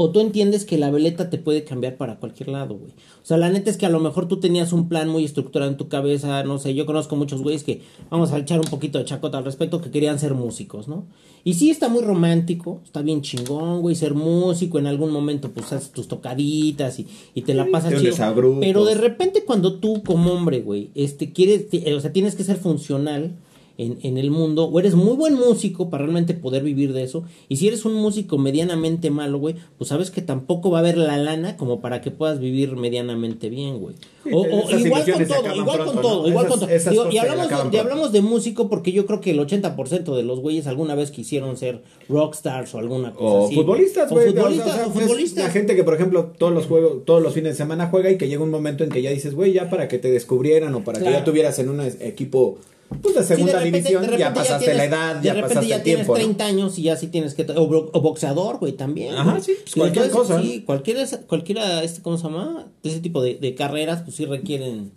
[0.00, 2.92] o tú entiendes que la veleta te puede cambiar para cualquier lado, güey.
[2.92, 5.68] O sea, la neta es que a lo mejor tú tenías un plan muy estructurado
[5.70, 8.98] en tu cabeza, no sé, yo conozco muchos güeyes que, vamos a echar un poquito
[8.98, 11.06] de chacota al respecto, que querían ser músicos, ¿no?
[11.42, 15.72] Y sí está muy romántico, está bien chingón, güey, ser músico, en algún momento pues
[15.72, 18.34] haces tus tocaditas y, y te la pasas chido.
[18.34, 18.58] grupos.
[18.61, 22.44] Pero de repente cuando tú como hombre, güey, este, quieres, ti- o sea, tienes que
[22.44, 23.34] ser funcional
[23.78, 27.24] en, en el mundo, o eres muy buen músico para realmente poder vivir de eso,
[27.48, 30.98] y si eres un músico medianamente malo, güey, pues sabes que tampoco va a haber
[30.98, 33.94] la lana como para que puedas vivir medianamente bien, güey.
[34.30, 36.28] O, o igual con todo, igual pronto, con todo, ¿no?
[36.28, 36.90] igual Esas- con todo.
[36.90, 37.80] Digo, y hablamos, de, pronto.
[37.80, 41.56] hablamos de músico porque yo creo que el 80% de los güeyes alguna vez quisieron
[41.56, 43.54] ser rockstars o alguna cosa O así.
[43.54, 44.26] futbolistas, O güey.
[44.28, 45.44] futbolistas, o sea, o es futbolistas.
[45.44, 48.18] La gente que, por ejemplo, todos los juegos, todos los fines de semana juega y
[48.18, 50.84] que llega un momento en que ya dices, güey, ya para que te descubrieron o
[50.84, 52.58] para que ya tuvieras en un equipo
[53.03, 55.35] pues de Sí, segunda de repente- división, de ya pasaste tienes- la edad, de ya
[55.35, 56.24] repente pasaste ya el tienes tiempo, ¿no?
[56.24, 59.14] 30 años y ya sí tienes que o, bo- o boxeador, güey, también.
[59.14, 59.42] Ajá, güey.
[59.42, 62.66] sí, pues cualquier entonces, cosa, Sí, cualquiera cualquiera este cómo se llama?
[62.83, 64.92] De ese tipo de, de carreras pues sí requieren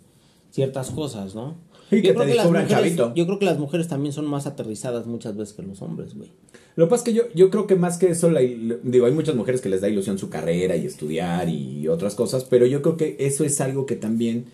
[0.50, 1.56] ciertas cosas, ¿no?
[1.90, 3.12] Y que te las descubran mujeres, chavito.
[3.14, 6.30] yo creo que las mujeres también son más aterrizadas muchas veces que los hombres, güey.
[6.74, 9.12] Lo que pasa es que yo, yo creo que más que eso, la digo, hay
[9.12, 12.80] muchas mujeres que les da ilusión su carrera y estudiar y otras cosas, pero yo
[12.80, 14.46] creo que eso es algo que también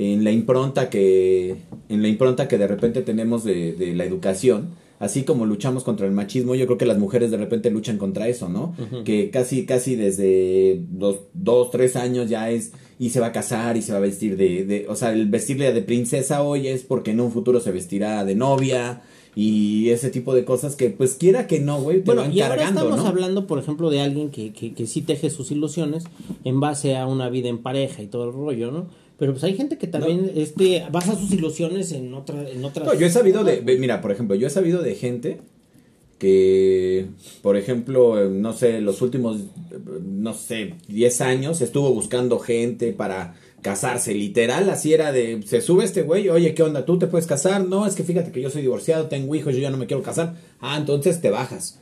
[0.00, 1.56] en la impronta que,
[1.90, 6.06] en la impronta que de repente tenemos de, de la educación, así como luchamos contra
[6.06, 8.74] el machismo, yo creo que las mujeres de repente luchan contra eso, ¿no?
[9.04, 13.76] Que casi, casi desde dos, dos, tres años ya es, y se va a casar
[13.76, 16.82] y se va a vestir de, de, o sea, el vestirle de princesa hoy es
[16.82, 19.02] porque en un futuro se vestirá de novia,
[19.36, 22.56] y ese tipo de cosas que pues quiera que no, güey, Bueno, van y ahora
[22.56, 23.08] cargando, estamos ¿no?
[23.08, 26.04] hablando, por ejemplo, de alguien que, que, que sí teje sus ilusiones
[26.44, 28.86] en base a una vida en pareja y todo el rollo, ¿no?
[29.20, 32.94] Pero pues hay gente que también este basa sus ilusiones en otra en otras No,
[32.94, 35.42] yo he sabido de, mira, por ejemplo, yo he sabido de gente
[36.18, 37.04] que,
[37.42, 42.94] por ejemplo, eh, no sé, los últimos, eh, no sé, 10 años estuvo buscando gente
[42.94, 46.86] para casarse, literal, así era de, se sube este güey, oye, ¿qué onda?
[46.86, 47.68] ¿Tú te puedes casar?
[47.68, 50.02] No, es que fíjate que yo soy divorciado, tengo hijos, yo ya no me quiero
[50.02, 50.36] casar.
[50.60, 51.78] Ah, entonces te bajas.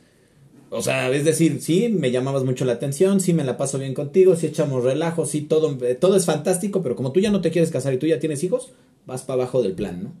[0.71, 3.95] O sea, es decir, sí, me llamabas mucho la atención, sí me la paso bien
[3.95, 7.41] contigo, sí echamos relajo, sí, todo, eh, todo es fantástico, pero como tú ya no
[7.41, 8.71] te quieres casar y tú ya tienes hijos,
[9.07, 10.13] vas para abajo del plan, ¿no?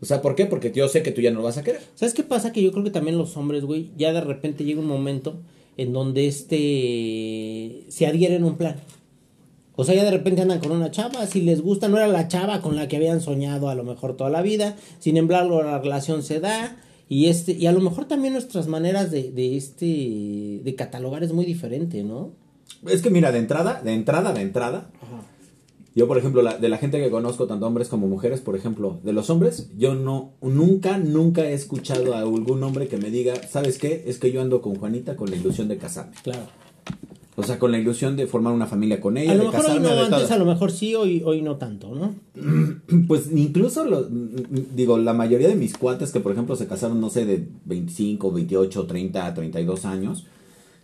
[0.00, 0.46] O sea, ¿por qué?
[0.46, 1.80] Porque yo sé que tú ya no lo vas a querer.
[1.94, 2.52] ¿Sabes qué pasa?
[2.52, 5.38] Que yo creo que también los hombres, güey, ya de repente llega un momento
[5.76, 8.76] en donde este se adhieren a un plan.
[9.74, 12.28] O sea, ya de repente andan con una chava, si les gusta, no era la
[12.28, 15.78] chava con la que habían soñado a lo mejor toda la vida, sin embargo la
[15.78, 16.76] relación se da
[17.08, 21.32] y este y a lo mejor también nuestras maneras de, de este de catalogar es
[21.32, 22.32] muy diferente, ¿no?
[22.88, 24.90] Es que mira, de entrada, de entrada, de entrada,
[25.94, 28.98] yo por ejemplo, la- de la gente que conozco, tanto hombres como mujeres, por ejemplo,
[29.02, 33.34] de los hombres, yo no, nunca, nunca he escuchado a algún hombre que me diga,
[33.48, 34.04] ¿sabes qué?
[34.06, 36.14] Es que yo ando con Juanita con la ilusión de casarme.
[36.22, 36.42] Claro.
[37.38, 39.70] O sea, con la ilusión de formar una familia con ella, A lo de mejor
[39.70, 40.34] hoy no, antes todo.
[40.34, 42.14] a lo mejor sí, hoy, hoy no tanto, ¿no?
[43.08, 44.06] Pues incluso, lo-
[44.74, 48.32] digo, la mayoría de mis cuates que, por ejemplo, se casaron, no sé, de 25,
[48.32, 50.24] 28, 30, 32 años,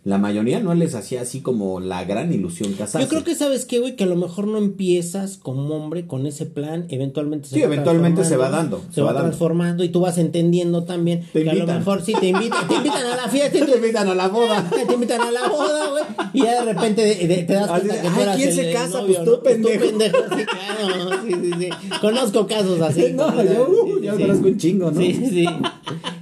[0.05, 3.01] la mayoría no les hacía así como la gran ilusión casarse.
[3.07, 6.27] Yo creo que sabes qué, güey, que a lo mejor no empiezas como hombre con
[6.27, 9.85] ese plan, eventualmente se Sí, va eventualmente se va dando, se, se va, va transformando
[9.85, 11.79] y tú vas entendiendo también Te que a lo invitan.
[11.79, 14.69] mejor sí te invitan, te invitan a la fiesta, y te invitan a la boda.
[14.89, 17.95] te invitan a la boda, güey, y ya de repente de- de- te das cuenta
[18.03, 19.01] que tú "Ay, eras ¿quién el- se casa?
[19.03, 19.81] novio, Pues tú, ¿no?
[19.81, 20.17] pendejo.
[20.37, 21.69] sí, claro, sí, sí, sí.
[22.01, 23.13] Conozco casos así.
[23.15, 23.43] No, ¿no?
[23.45, 24.23] yo, uh, Sí, yo sí.
[24.23, 25.01] conozco un chingo, ¿no?
[25.01, 25.47] Sí, sí.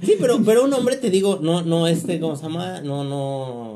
[0.03, 2.81] Sí, pero, pero un hombre, te digo, no, no, este, ¿cómo se llama?
[2.81, 3.70] No, no.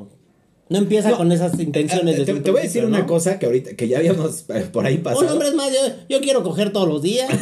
[0.68, 3.38] No empieza No, con esas intenciones Eh, de te, te voy a decir una cosa
[3.38, 5.26] que ahorita, que ya habíamos eh, por ahí pasado.
[5.26, 7.30] Un hombre es más, yo, yo quiero coger todos los días.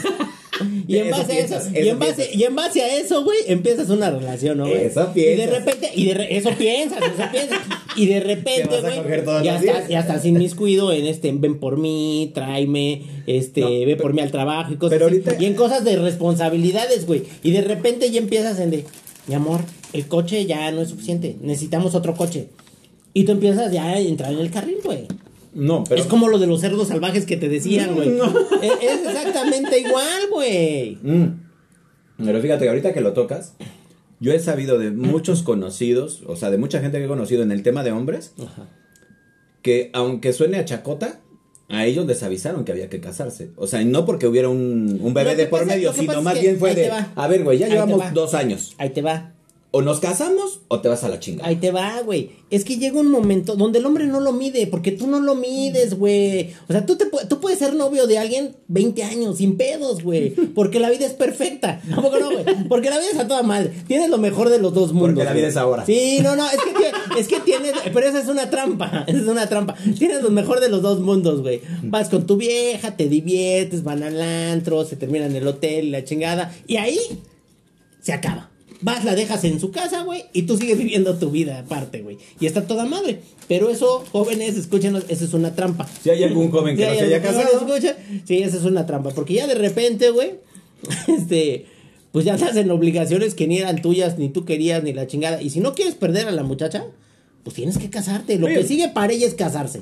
[0.87, 2.35] Y en, base a piensas, eso, eso y, en base, piensas.
[2.35, 4.67] y en base a eso, güey, empiezas una relación, ¿no?
[4.67, 5.49] Eso Y de piensas.
[5.59, 7.59] repente, y de re- eso piensas, eso piensas.
[7.95, 13.01] Y de repente, güey, ya estás, ya estás inmiscuido en este, ven por mí, tráeme,
[13.25, 15.83] este, No, ve pero- por mí al trabajo y cosas pero ahorita- Y en cosas
[15.83, 17.23] de responsabilidades, güey.
[17.41, 18.85] Y de repente ya empiezas en de,
[19.27, 22.49] mi amor, el coche ya no es suficiente, necesitamos otro coche.
[23.13, 25.07] Y tú empiezas ya a entrar en el carril, güey.
[25.53, 26.01] No, pero.
[26.01, 28.09] Es como lo de los cerdos salvajes que te decían, güey.
[28.61, 30.97] Es, es exactamente igual, güey.
[31.03, 31.43] Mm.
[32.25, 33.53] Pero fíjate, ahorita que lo tocas,
[34.19, 37.51] yo he sabido de muchos conocidos, o sea, de mucha gente que he conocido en
[37.51, 38.67] el tema de hombres, Ajá.
[39.61, 41.19] que aunque suene a chacota,
[41.69, 43.51] a ellos les avisaron que había que casarse.
[43.55, 46.21] O sea, no porque hubiera un, un bebé que de por pasa- medio, que sino
[46.21, 47.11] más que bien fue de, va.
[47.15, 48.11] a ver, güey, ya Ahí llevamos va.
[48.11, 48.73] dos años.
[48.77, 49.33] Ahí te va.
[49.75, 51.49] O nos casamos o te vas a la chingada.
[51.49, 52.29] Ahí te va, güey.
[52.51, 55.33] Es que llega un momento donde el hombre no lo mide, porque tú no lo
[55.33, 56.53] mides, güey.
[56.69, 60.29] O sea, tú, te, tú puedes ser novio de alguien 20 años, sin pedos, güey.
[60.53, 61.81] Porque la vida es perfecta.
[61.91, 62.45] ¿A poco no, güey?
[62.69, 63.71] Porque la vida es a toda madre.
[63.87, 65.25] Tienes lo mejor de los dos mundos.
[65.25, 65.83] la vida es ahora.
[65.87, 69.17] Sí, no, no, es que, tie- es que tienes, pero esa es una trampa, esa
[69.17, 69.73] es una trampa.
[69.97, 71.61] Tienes lo mejor de los dos mundos, güey.
[71.81, 76.03] Vas con tu vieja, te diviertes, van al antro, se termina en el hotel, la
[76.03, 76.53] chingada.
[76.67, 76.99] Y ahí
[78.01, 78.51] se acaba.
[78.83, 82.17] Vas, la dejas en su casa, güey, y tú sigues viviendo tu vida aparte, güey.
[82.39, 83.19] Y está toda madre.
[83.47, 85.87] Pero eso, jóvenes, escúchenos, eso es una trampa.
[86.01, 87.49] Si hay algún joven que Si no se haya casado.
[87.57, 89.09] escucha, sí, esa es una trampa.
[89.11, 90.33] Porque ya de repente, güey,
[91.07, 91.65] este,
[92.11, 95.41] pues ya estás en obligaciones que ni eran tuyas, ni tú querías, ni la chingada.
[95.41, 96.85] Y si no quieres perder a la muchacha,
[97.43, 98.37] pues tienes que casarte.
[98.37, 99.81] Lo que sigue para ella es casarse.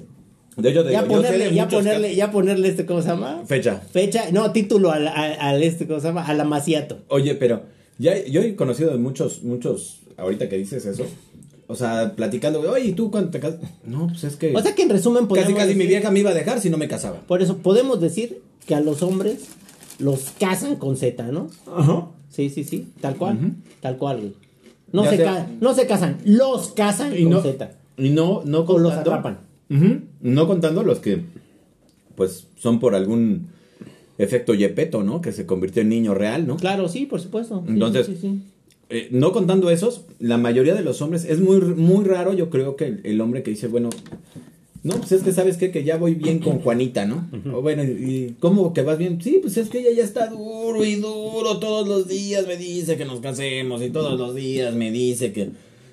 [0.57, 3.07] De hecho, te Ya digo, ponerle, de ya ponerle, casos- ya ponerle este, ¿cómo se
[3.07, 3.43] llama?
[3.47, 3.81] Fecha.
[3.91, 6.25] Fecha, no, título al, al, al este, ¿cómo se llama?
[6.25, 6.99] Al amaciato.
[7.07, 7.63] Oye, pero
[8.01, 11.05] ya yo he conocido de muchos, muchos, ahorita que dices eso,
[11.67, 13.59] o sea, platicando, oye, ¿y tú cuándo te casas?
[13.85, 16.11] No, pues es que O sea que en resumen casi podemos casi mi decir- vieja
[16.11, 17.21] me iba a dejar si no me casaba.
[17.27, 19.45] Por eso podemos decir que a los hombres
[19.99, 21.47] los casan con Z, ¿no?
[21.73, 22.07] Ajá.
[22.29, 23.37] Sí, sí, sí, tal cual,
[23.81, 24.17] tal cual.
[24.17, 24.33] güey.
[24.91, 27.71] No Ya se, sea- ca- no se casan, los casan Y con no, Z.
[27.97, 29.39] y no, no O contando, los atrapan.
[30.21, 31.23] No contando los que,
[32.15, 33.47] pues, son por algún
[34.21, 35.21] efecto yepeto, ¿no?
[35.21, 36.57] Que se convirtió en niño real, ¿no?
[36.57, 37.63] Claro, sí, por supuesto.
[37.65, 38.39] Sí, Entonces, sí, sí, sí.
[38.89, 42.75] Eh, no contando esos, la mayoría de los hombres, es muy, muy raro, yo creo
[42.75, 43.89] que el, el hombre que dice, bueno,
[44.83, 47.29] no, pues es que sabes qué, que ya voy bien con Juanita, ¿no?
[47.53, 49.21] O bueno, ¿y cómo que vas bien?
[49.21, 52.97] Sí, pues es que ella ya está duro y duro, todos los días me dice
[52.97, 55.51] que nos casemos y todos los días me dice que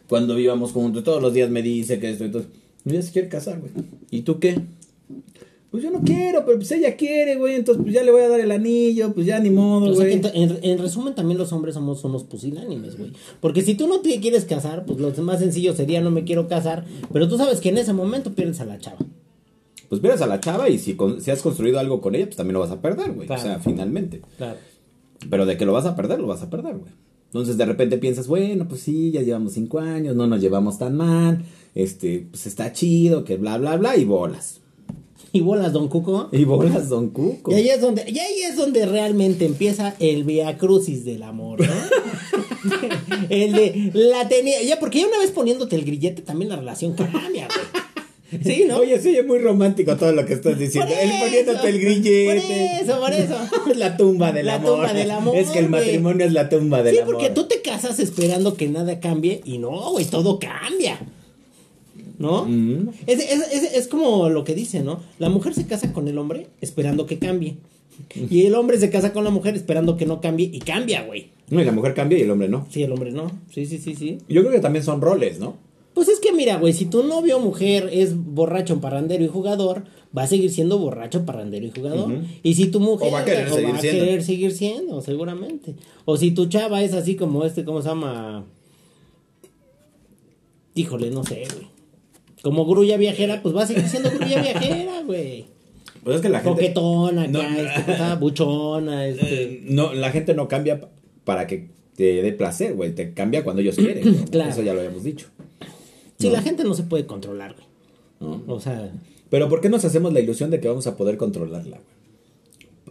[0.09, 2.51] cuando vivamos juntos, todos los días me dice que esto, entonces,
[2.87, 3.73] ella se quiere casar, güey.
[4.11, 4.59] ¿Y tú qué?
[5.71, 8.29] Pues yo no quiero, pero pues ella quiere, güey, entonces pues ya le voy a
[8.31, 10.21] dar el anillo, pues ya ni modo, O sea güey.
[10.21, 13.13] que en, en resumen también los hombres somos unos pusilánimes, güey.
[13.41, 16.49] Porque si tú no te quieres casar, pues lo más sencillo sería no me quiero
[16.49, 18.97] casar, pero tú sabes que en ese momento pierdes a la chava.
[19.91, 22.37] pues miras a la chava y si, con- si has construido algo con ella, pues
[22.37, 23.27] también lo vas a perder, güey.
[23.27, 23.43] Claro.
[23.43, 24.23] O sea, finalmente.
[24.39, 24.59] Claro.
[25.29, 26.93] Pero de que lo vas a perder, lo vas a perder, güey.
[27.27, 30.97] Entonces de repente piensas, bueno, pues sí, ya llevamos cinco años, no nos llevamos tan
[30.97, 31.43] mal,
[31.75, 34.61] este, pues está chido, que bla, bla, bla, y bolas.
[35.33, 36.29] Y bolas, don Cuco.
[36.33, 37.51] Y bolas, don Cuco.
[37.53, 41.61] Y ahí es donde, y ahí es donde realmente empieza el via crucis del amor,
[41.61, 41.67] ¿no?
[43.29, 46.95] el de la tenía, ya porque ya una vez poniéndote el grillete también la relación
[46.95, 48.43] cambia, güey.
[48.45, 48.77] Sí, ¿no?
[48.79, 50.93] Oye, sí, es muy romántico todo lo que estás Por diciendo.
[51.01, 52.27] Él eso, poniéndote el grillete.
[52.27, 53.71] Por eso, por eso.
[53.71, 54.73] Es la tumba del La amor.
[54.73, 55.81] tumba del amor, Es que el güey.
[55.83, 57.15] matrimonio es la tumba del Sí, amor.
[57.15, 60.99] porque tú te casas esperando que nada cambie y no, güey, todo cambia.
[62.19, 62.45] ¿No?
[62.47, 62.89] Mm.
[63.07, 65.01] Es, es- es- es como lo que dice, ¿no?
[65.19, 67.57] La mujer se casa con el hombre esperando que cambie.
[68.31, 71.31] Y el hombre se casa con la mujer esperando que no cambie y cambia, güey.
[71.51, 72.67] No, y la mujer cambia y el hombre no.
[72.71, 73.31] Sí, el hombre no.
[73.53, 74.19] Sí, sí, sí, sí.
[74.29, 75.57] Yo creo que también son roles, ¿no?
[75.95, 79.83] Pues es que mira, güey, si tu novio o mujer es borracho, parrandero y jugador,
[80.17, 82.21] va a seguir siendo borracho, parrandero y jugador.
[82.45, 84.05] Y si tu mujer O va a querer seguir va a siendo.
[84.05, 85.75] querer seguir siendo, seguramente.
[86.05, 88.45] O si tu chava es así como este, ¿cómo se llama?
[90.75, 91.67] Híjole, no sé, güey.
[92.43, 95.47] Como grulla viajera, pues va a seguir siendo grulla viajera, güey.
[96.05, 96.55] Pues es que la gente.
[96.55, 99.43] Coquetona, acá, No, este, cosa, buchona, este.
[99.43, 100.91] Eh, no, la gente no cambia pa-
[101.25, 102.95] para que te dé placer, güey.
[102.95, 104.15] Te cambia cuando ellos quieren.
[104.31, 104.51] Claro.
[104.51, 105.27] Eso ya lo habíamos dicho.
[106.19, 106.33] Sí, no.
[106.35, 107.67] la gente no se puede controlar, güey.
[108.21, 108.43] ¿no?
[108.55, 108.91] O sea,
[109.31, 111.99] Pero ¿por qué nos hacemos la ilusión de que vamos a poder controlarla, güey?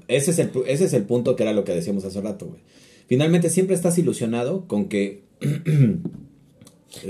[0.08, 2.62] Ese es, el, ese es el punto que era lo que decíamos hace rato, güey.
[3.08, 5.22] Finalmente siempre estás ilusionado con que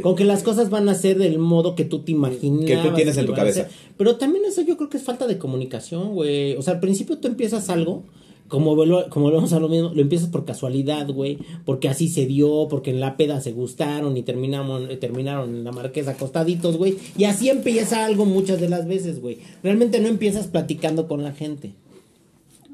[0.02, 2.66] Con que las cosas van a ser del modo que tú te imaginas.
[2.66, 3.68] Que tú tienes en tu cabeza.
[3.98, 6.56] Pero también eso yo creo que es falta de comunicación, güey.
[6.56, 8.04] O sea, al principio tú empiezas algo,
[8.48, 11.38] como, vuelvo- como volvemos a lo mismo, lo empiezas por casualidad, güey.
[11.66, 15.63] Porque así se dio, porque en la peda se gustaron y terminamos, eh, terminaron en
[15.63, 16.98] la marquesa acostaditos, güey.
[17.18, 19.38] Y así empieza algo muchas de las veces, güey.
[19.63, 21.74] Realmente no empiezas platicando con la gente.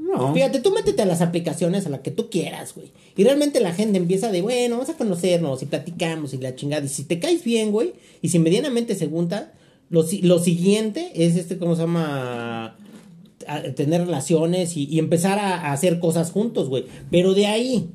[0.03, 0.33] No.
[0.33, 2.91] Fíjate, tú métete a las aplicaciones a la que tú quieras, güey.
[3.15, 6.85] Y realmente la gente empieza de, bueno, vamos a conocernos y platicamos y la chingada.
[6.85, 9.53] Y si te caes bien, güey, y si medianamente se junta,
[9.89, 12.77] lo, lo siguiente es este, ¿cómo se llama?
[13.75, 16.85] Tener relaciones y, empezar a hacer cosas juntos, güey.
[17.09, 17.89] Pero de ahí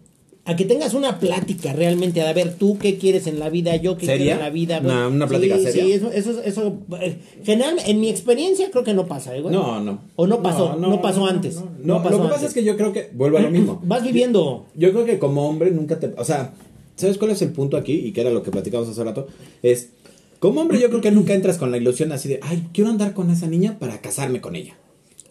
[0.49, 3.99] a que tengas una plática realmente, a ver tú qué quieres en la vida, yo
[3.99, 4.25] qué ¿Seria?
[4.25, 4.81] quiero en la vida.
[4.81, 4.91] güey.
[4.95, 5.85] Una- una plática sí, seria.
[5.85, 9.55] Sí, eso, eso, eso, eh, general, en mi experiencia creo que no pasa, ¿eh, güey.
[9.55, 10.01] No, no.
[10.17, 11.63] O no pasó, no, pasó antes.
[11.85, 13.81] No, pasó lo que pasa es que yo creo que vuelvo a lo mismo.
[13.85, 14.65] Vas viviendo.
[14.75, 16.15] Yo creo que como hombre nunca te...
[16.17, 16.55] O sea,
[16.97, 17.93] ¿sabes cuál es el punto aquí?
[17.93, 19.27] Y que era lo que platicamos hace rato.
[19.63, 19.91] Es,
[20.39, 23.13] como hombre yo creo que nunca entras con la ilusión así de, ay, quiero andar
[23.13, 24.77] con esa niña para casarme con ella.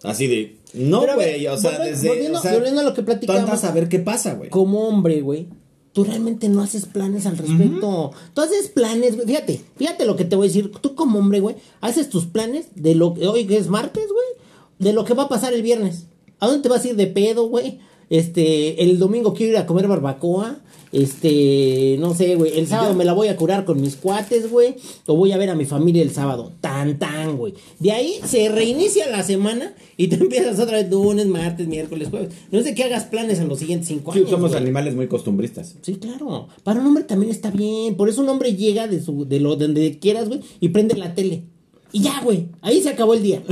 [0.02, 2.08] Así de, no, güey, o sea, desde...
[2.08, 3.64] volviendo- o sea, volviendo a lo que platicamos.
[3.64, 4.48] a ver qué pasa, güey.
[4.50, 5.48] como hombre, güey,
[5.92, 8.12] tú realmente no haces planes al respecto.
[8.34, 9.26] Tú haces planes, güey.
[9.26, 10.70] Fíjate, fíjate lo que te voy a decir.
[10.80, 14.46] Tú como hombre, güey, haces tus planes de lo que hoy es martes, güey,
[14.78, 16.04] de lo que va a pasar el viernes.
[16.38, 17.80] ¿A dónde te vas a ir de pedo, güey?
[18.10, 20.60] Este, el domingo quiero ir a comer barbacoa.
[20.92, 22.58] Este, no sé, güey.
[22.58, 24.74] El sábado me la voy a curar con mis cuates, güey.
[25.06, 26.52] O voy a ver a mi familia el sábado.
[26.60, 27.54] Tan, tan, güey.
[27.78, 32.30] De ahí se reinicia la semana y te empiezas otra vez lunes, martes, miércoles, jueves.
[32.50, 34.30] No es de que hagas planes en los siguientes cinco Sí, años.
[34.30, 34.62] somos güey.
[34.62, 35.76] animales muy costumbristas.
[35.82, 36.48] Sí, claro.
[36.64, 37.96] Para un hombre también está bien.
[37.96, 40.96] Por eso un hombre llega de su, de lo, de donde quieras, güey, y prende
[40.96, 41.44] la tele.
[41.92, 42.46] Y ya, güey.
[42.60, 43.42] Ahí se acabó el día.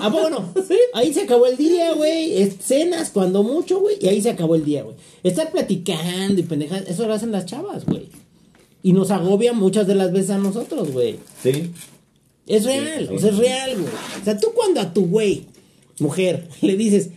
[0.00, 0.54] ¿A poco no?
[0.94, 2.50] Ahí se acabó el día, güey.
[2.60, 3.96] Cenas cuando mucho, güey.
[4.00, 4.96] Y ahí se acabó el día, güey.
[5.22, 8.08] Estar platicando y pendejadas, eso lo hacen las chavas, güey.
[8.82, 11.16] Y nos agobia muchas de las veces a nosotros, güey.
[11.42, 11.72] Sí.
[12.46, 13.14] Es real, sí.
[13.14, 13.92] o sea, es real, güey.
[14.20, 15.44] O sea, tú cuando a tu güey,
[15.98, 17.10] mujer, le dices,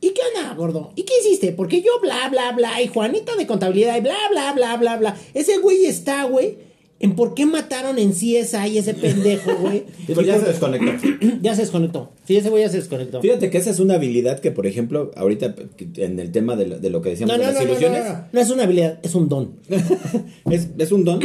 [0.00, 0.92] ¿y qué onda, gordo?
[0.96, 1.52] ¿Y qué hiciste?
[1.52, 5.16] Porque yo bla, bla, bla, y Juanita de contabilidad, y bla, bla, bla, bla, bla.
[5.34, 6.56] Ese güey está, güey,
[7.00, 9.84] en por qué mataron en CSI ese pendejo, güey.
[10.06, 11.08] Pero ya se desconectó.
[11.42, 12.12] ya se desconectó.
[12.26, 13.22] Sí, ese güey ya se desconectó.
[13.22, 15.54] Fíjate que esa es una habilidad que, por ejemplo, ahorita
[15.96, 18.04] en el tema de lo, de lo que decíamos No, no, de las no, ilusiones,
[18.30, 19.52] no, es una habilidad, es un don.
[20.50, 21.20] es, es un don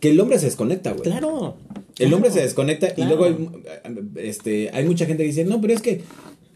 [0.00, 1.04] que el hombre se desconecta, güey.
[1.04, 1.56] Claro.
[1.98, 3.14] El hombre se desconecta Claro.
[3.14, 3.24] y luego
[3.84, 6.00] hay, este, hay mucha gente que dice, no, pero es que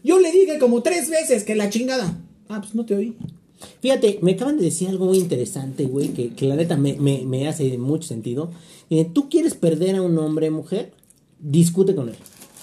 [0.03, 2.17] yo le dije como tres veces que la chingada.
[2.49, 3.15] Ah, pues no te oí.
[3.81, 7.23] Fíjate, me acaban de decir algo muy interesante, güey, que, que la neta me, me,
[7.25, 8.49] me hace mucho sentido.
[8.89, 10.91] Eh, Tú quieres perder a un hombre, mujer,
[11.39, 12.15] discute con él.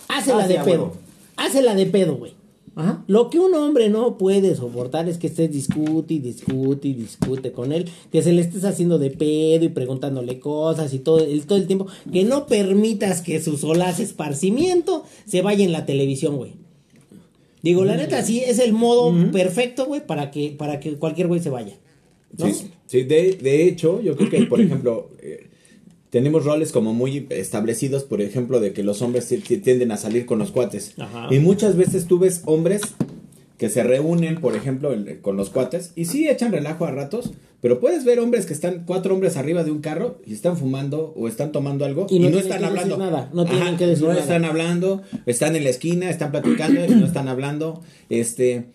[0.09, 0.93] Hácela Ah, de pedo.
[1.37, 2.33] Hácela de pedo, güey.
[2.77, 3.05] Ajá.
[3.07, 7.53] Lo que un hombre no puede soportar es que estés discute y discute y discute
[7.53, 11.47] con él, que se le estés haciendo de pedo y preguntándole cosas y todo el,
[11.47, 16.37] todo el tiempo, que no permitas que su solaz esparcimiento se vaya en la televisión,
[16.37, 16.53] güey.
[17.65, 21.41] Digo, la neta, sí es el modo perfecto, güey, para que, para que cualquier güey
[21.41, 21.75] se vaya.
[22.39, 22.47] ¿no?
[22.47, 25.47] Sí, sí, de, de hecho, yo creo que, por ejemplo, eh,
[26.11, 29.97] tenemos roles como muy establecidos, por ejemplo, de que los hombres ti- ti- tienden a
[29.97, 30.93] salir con los cuates.
[30.99, 31.29] Ajá.
[31.35, 32.83] Y muchas veces tú ves hombres
[33.59, 37.33] que se reúnen, por ejemplo, el- con los cuates y sí echan relajo a ratos,
[37.61, 41.15] pero puedes ver hombres que están cuatro hombres arriba de un carro y están fumando
[41.17, 42.97] o están tomando algo Y y no están que decir hablando.
[42.99, 44.21] nada, no tienen que decir no nada.
[44.23, 47.81] están hablando, están en la esquina, están platicando y no están hablando.
[48.11, 48.67] Este,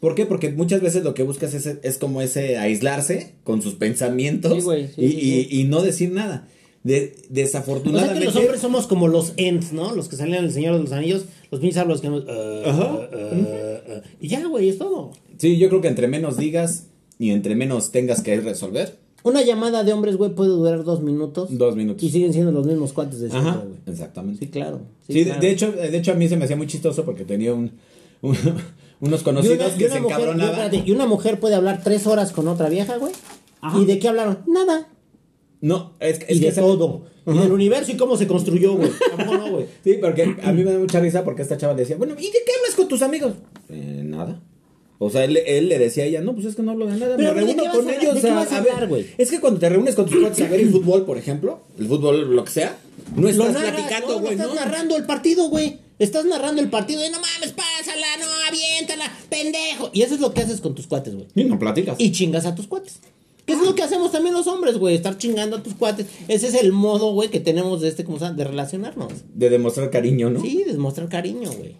[0.00, 0.26] ¿Por qué?
[0.26, 4.60] Porque muchas veces lo que buscas es, es como ese aislarse con sus pensamientos Sí,
[4.60, 5.60] güey, sí, y, sí, y- sí.
[5.60, 6.46] y no decir nada.
[6.84, 8.20] De, O sea desafortunadamente.
[8.20, 9.94] que los hombres somos como los Ents, ¿no?
[9.94, 12.22] Los que salían en El Señor de los Anillos, los pinches árboles que uh,
[12.66, 12.92] Ajá.
[12.94, 15.10] uh, uh, uh, y ya, güey, es todo.
[15.38, 16.86] Sí, yo creo que entre menos digas
[17.18, 21.48] y entre menos tengas que resolver, Una llamada de hombres, güey, puede durar dos minutos.
[21.50, 22.02] dos minutos.
[22.04, 23.76] Y siguen siendo los mismos cuates de siempre, Ajá, güey.
[23.86, 24.44] exactamente.
[24.46, 24.80] Sí, claro.
[25.06, 25.40] Sí, de- claro.
[25.40, 27.72] de hecho, de hecho a mí se me hacía muy chistoso porque tenía un,
[28.22, 28.36] un-
[29.00, 30.70] unos Y conocidos y que una se mujer, encabronaban.
[30.86, 33.12] y una mujer puede hablar tres horas con otra vieja, güey.
[33.80, 34.38] ¿Y de qué hablaron?
[34.46, 34.86] Nada.
[35.60, 37.06] No, es, que- y es de todo.
[37.26, 38.90] Y del universo y cómo se construyó, güey.
[39.12, 39.66] ¿A poco no, güey?
[39.84, 42.30] Sí, porque a mí me da mucha risa porque esta chava decía, bueno, ¿y de
[42.32, 43.34] qué hablas con tus amigos?
[43.68, 44.40] Eh, nada.
[45.00, 46.96] O sea, él, él le decía a ella, no, pues es que no hablo de
[46.96, 48.14] nada, Pero, me ¿de reúno con a ellos.
[48.16, 48.72] ¿De qué vas a a ver".
[48.72, 49.06] hablar, güey?
[49.16, 51.86] Es que cuando te reúnes con tus cuates a ver el fútbol, por ejemplo, el
[51.86, 52.76] fútbol, lo que sea,
[53.14, 54.54] no estás platicando, no, güey, Estás ¿no?
[54.54, 55.78] narrando el partido, güey.
[56.00, 59.90] Estás narrando el partido de no mames, pásala, no, aviéntala, pendejo.
[59.92, 61.26] Y eso es lo que haces con tus cuates, güey.
[61.34, 61.96] Y no platicas.
[61.98, 63.00] Y chingas a tus cuates.
[63.48, 64.94] ¿Qué es lo que hacemos también los hombres, güey?
[64.94, 66.04] Estar chingando a tus cuates.
[66.28, 68.36] Ese es el modo, güey, que tenemos de este, ¿cómo se llama?
[68.36, 69.10] De relacionarnos.
[69.34, 70.42] De demostrar cariño, ¿no?
[70.42, 71.74] Sí, demostrar cariño, güey.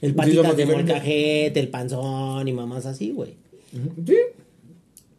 [0.00, 3.34] El Sí, patitas somos de molcajete, el panzón y mamás así, güey.
[4.06, 4.16] Sí.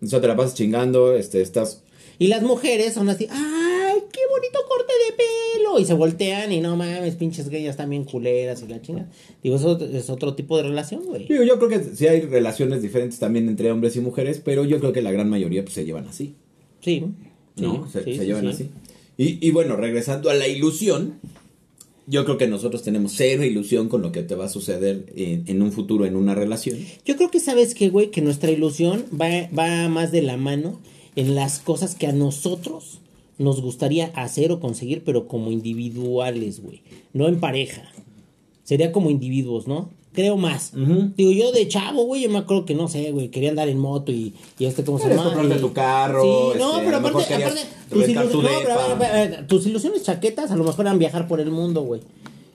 [0.02, 1.84] O sea, te la pasas chingando, este, estás...
[2.18, 5.80] Y las mujeres son así, ¡ay, qué bonito corte de pelo!
[5.80, 9.10] Y se voltean y no mames, pinches gayas también culeras y la chinga.
[9.44, 11.28] Digo, eso es otro tipo de relación, güey.
[11.28, 14.80] Digo, yo creo que sí hay relaciones diferentes también entre hombres y mujeres, pero yo
[14.80, 16.36] creo que la gran mayoría pues se llevan así,
[16.82, 17.04] Sí.
[17.58, 17.86] ¿no?
[17.88, 18.50] sí, se sí, se sí, llevan sí.
[18.50, 18.70] así.
[19.18, 21.20] Y, y bueno, regresando a la ilusión,
[22.08, 25.44] yo creo que nosotros tenemos cero ilusión con lo que te va a suceder en,
[25.46, 26.78] en un futuro, en una relación.
[27.06, 30.80] Yo creo que sabes que, güey, que nuestra ilusión va, va más de la mano
[31.16, 33.00] en las cosas que a nosotros
[33.40, 36.82] nos gustaría hacer o conseguir, pero como individuales, güey.
[37.14, 37.82] No en pareja.
[38.64, 39.90] Sería como individuos, ¿no?
[40.12, 40.74] Creo más.
[40.74, 41.12] Ujú.
[41.16, 43.78] Digo, yo de chavo, güey, yo me acuerdo que no sé, güey, quería andar en
[43.80, 45.24] moto y, y este, ¿cómo se llama?
[45.26, 46.22] comprarte tu carro,
[46.54, 48.96] Sí, no, este, pero lo mejor aparte, aparte tus, rentar ilus- tu no, pero, a
[48.96, 52.02] ver, a ver, tus ilusiones chaquetas a lo mejor eran viajar por el mundo, güey.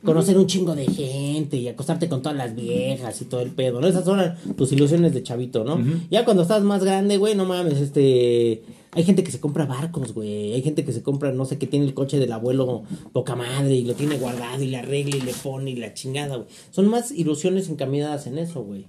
[0.05, 3.81] Conocer un chingo de gente y acostarte con todas las viejas y todo el pedo,
[3.81, 3.87] ¿no?
[3.87, 4.21] Esas son
[4.57, 5.83] tus ilusiones de chavito, ¿no?
[6.11, 8.63] Ya cuando estás más grande, güey, no mames, este...
[8.95, 10.53] Hay gente que se compra barcos, güey.
[10.53, 13.75] Hay gente que se compra, no sé, que tiene el coche del abuelo poca madre
[13.75, 16.49] y lo tiene guardado y le arregla y le pone y la chingada, güey.
[16.71, 18.85] Son más ilusiones encaminadas en eso, güey.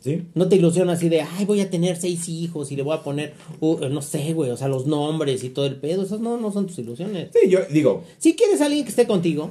[0.00, 0.22] Sí.
[0.34, 3.02] No te ilusionas así de, ay, voy a tener seis hijos y le voy a
[3.02, 6.02] poner, uh, no sé, güey, o sea, los nombres y todo el pedo.
[6.02, 7.28] Esas no, no son tus ilusiones.
[7.32, 9.50] Sí, yo digo, Si quieres alguien que esté contigo,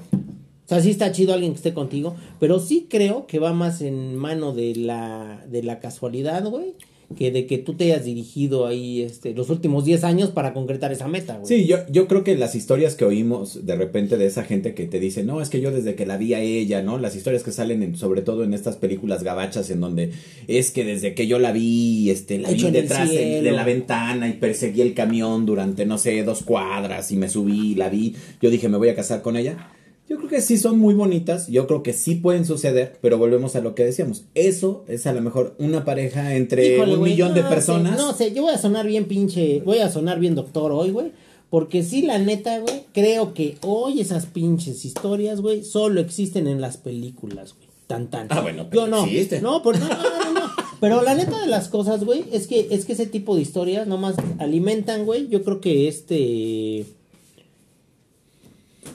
[0.65, 3.81] o sea, sí está chido alguien que esté contigo, pero sí creo que va más
[3.81, 6.73] en mano de la, de la casualidad, güey,
[7.17, 10.91] que de que tú te hayas dirigido ahí este, los últimos 10 años para concretar
[10.91, 11.45] esa meta, güey.
[11.47, 14.85] Sí, yo, yo creo que las historias que oímos de repente de esa gente que
[14.87, 16.97] te dice, no, es que yo desde que la vi a ella, ¿no?
[16.97, 20.11] Las historias que salen en- sobre todo en estas películas gabachas en donde
[20.47, 23.63] es que desde que yo la vi, este, la Hecho vi detrás de, de la
[23.65, 27.89] ventana y perseguí el camión durante, no sé, dos cuadras y me subí y la
[27.89, 29.69] vi, yo dije, me voy a casar con ella.
[30.13, 33.55] Yo creo que sí son muy bonitas, yo creo que sí pueden suceder, pero volvemos
[33.55, 34.25] a lo que decíamos.
[34.35, 37.97] Eso es a lo mejor una pareja entre Híjole, un millón de personas.
[37.97, 41.13] no sé, yo voy a sonar bien pinche, voy a sonar bien doctor hoy, güey.
[41.49, 46.61] Porque sí, la neta, güey, creo que hoy esas pinches historias, güey, solo existen en
[46.61, 47.69] las películas, güey.
[47.87, 48.27] Tan tan.
[48.29, 49.05] Ah, bueno, pero yo no.
[49.05, 49.41] existen.
[49.41, 50.51] No, por no, no, no, no.
[50.79, 53.87] Pero la neta de las cosas, güey, es que es que ese tipo de historias
[53.87, 55.27] nomás alimentan, güey.
[55.27, 56.85] Yo creo que este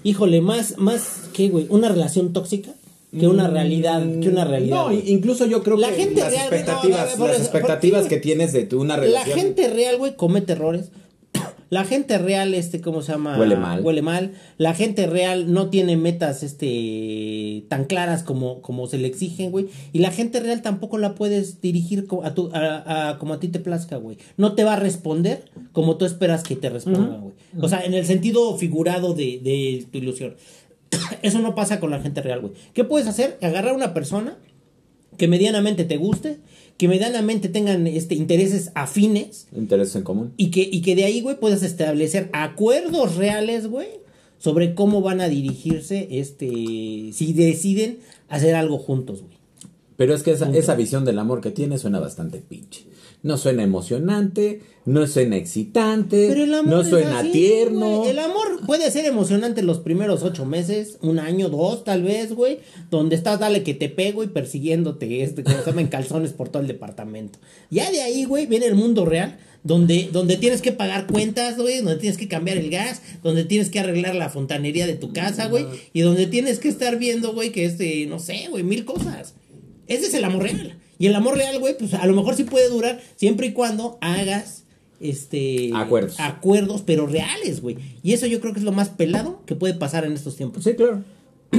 [0.05, 1.67] Híjole, más más ¿qué, güey?
[1.69, 2.71] Una relación tóxica
[3.19, 4.87] que una realidad, que una realidad.
[4.87, 8.19] No, incluso yo creo La que gente las real, no, expectativas, no, las expectativas que
[8.19, 9.39] tienes de tu una La relación.
[9.39, 10.91] gente real, güey, comete errores.
[11.71, 13.39] La gente real, este, ¿cómo se llama?
[13.39, 13.83] Huele mal.
[13.83, 14.33] Huele mal.
[14.57, 19.67] La gente real no tiene metas, este, tan claras como, como se le exigen, güey.
[19.93, 23.49] Y la gente real tampoco la puedes dirigir a tu, a, a- como a ti
[23.49, 24.17] te plazca, güey.
[24.37, 27.35] No te va a responder como tú esperas que te respondan, güey.
[27.61, 30.37] O sea, en el sentido figurado de, de tu ilusión.
[31.23, 32.53] Eso no pasa con la gente real, güey.
[32.73, 33.37] ¿Qué puedes hacer?
[33.43, 34.37] Agarrar a una persona
[35.19, 36.39] que medianamente te guste,
[36.79, 40.33] que medianamente tengan este, intereses afines Intereses en común.
[40.37, 43.89] y que, y que de ahí, güey, puedas establecer acuerdos reales, güey,
[44.39, 47.99] sobre cómo van a dirigirse, este, si deciden
[48.29, 49.37] hacer algo juntos, güey.
[49.97, 52.85] Pero es que esa, esa visión del amor que tiene suena bastante pinche.
[53.23, 58.05] No suena emocionante, no suena excitante, Pero el amor no suena así, tierno.
[58.07, 62.61] El amor puede ser emocionante los primeros ocho meses, un año, dos, tal vez, güey.
[62.91, 66.63] Donde estás, dale que te pego y persiguiéndote, este, como se en calzones por todo
[66.63, 67.39] el departamento.
[67.71, 69.39] Ya de ahí, güey, viene el mundo real.
[69.65, 73.71] Donde, donde tienes que pagar cuentas, güey, donde tienes que cambiar el gas, donde tienes
[73.71, 77.51] que arreglar la fontanería de tu casa, güey, y donde tienes que estar viendo, güey,
[77.51, 79.35] que este, no sé, güey, mil cosas.
[79.89, 80.79] Ese es el amor real.
[80.99, 83.99] Y el amor real, güey, pues a lo mejor sí puede durar siempre y cuando
[84.01, 84.65] hagas
[85.01, 86.19] este Acuerdos.
[86.19, 87.77] acuerdos, pero reales, güey.
[88.03, 90.65] Y eso yo creo que es lo más pelado que puede pasar en estos tiempos.
[90.65, 91.05] Sí, claro.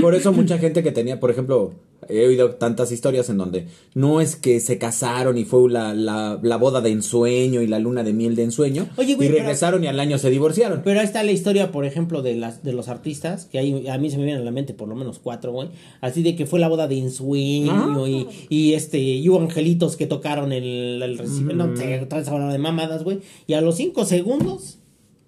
[0.01, 1.73] Por eso mucha gente que tenía, por ejemplo,
[2.07, 6.39] he oído tantas historias en donde no es que se casaron y fue la, la,
[6.41, 9.43] la boda de ensueño y la luna de miel de ensueño Oye, güey, y pero-
[9.43, 10.81] regresaron y al año se divorciaron.
[10.83, 13.97] Pero ahí está la historia, por ejemplo, de las de los artistas, que hay, a
[13.97, 15.69] mí se me vienen a la mente por lo menos cuatro, güey.
[16.01, 20.07] Así de que fue la boda de ensueño y, y este, y hubo angelitos que
[20.07, 23.19] tocaron el, el recibe, no sé, toda esa de mamadas, güey.
[23.47, 24.78] Y a los cinco segundos,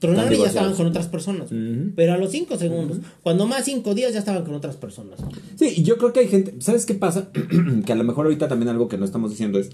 [0.02, 1.48] tronaron y ya estaban con otras personas.
[1.96, 5.20] Pero a los cinco segundos, cuando más cinco días ya estaban con otras personas.
[5.58, 7.30] Sí, y yo creo que hay gente, ¿sabes qué pasa?
[7.86, 9.70] que a lo mejor ahorita también algo que no estamos diciendo es,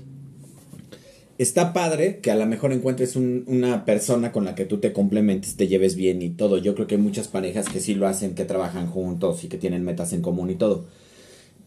[1.37, 4.91] está padre que a lo mejor encuentres un- una persona con la que tú te
[4.93, 6.57] complementes, te lleves bien y todo.
[6.57, 9.57] Yo creo que hay muchas parejas que sí lo hacen, que trabajan juntos y que
[9.57, 10.85] tienen metas en común y todo.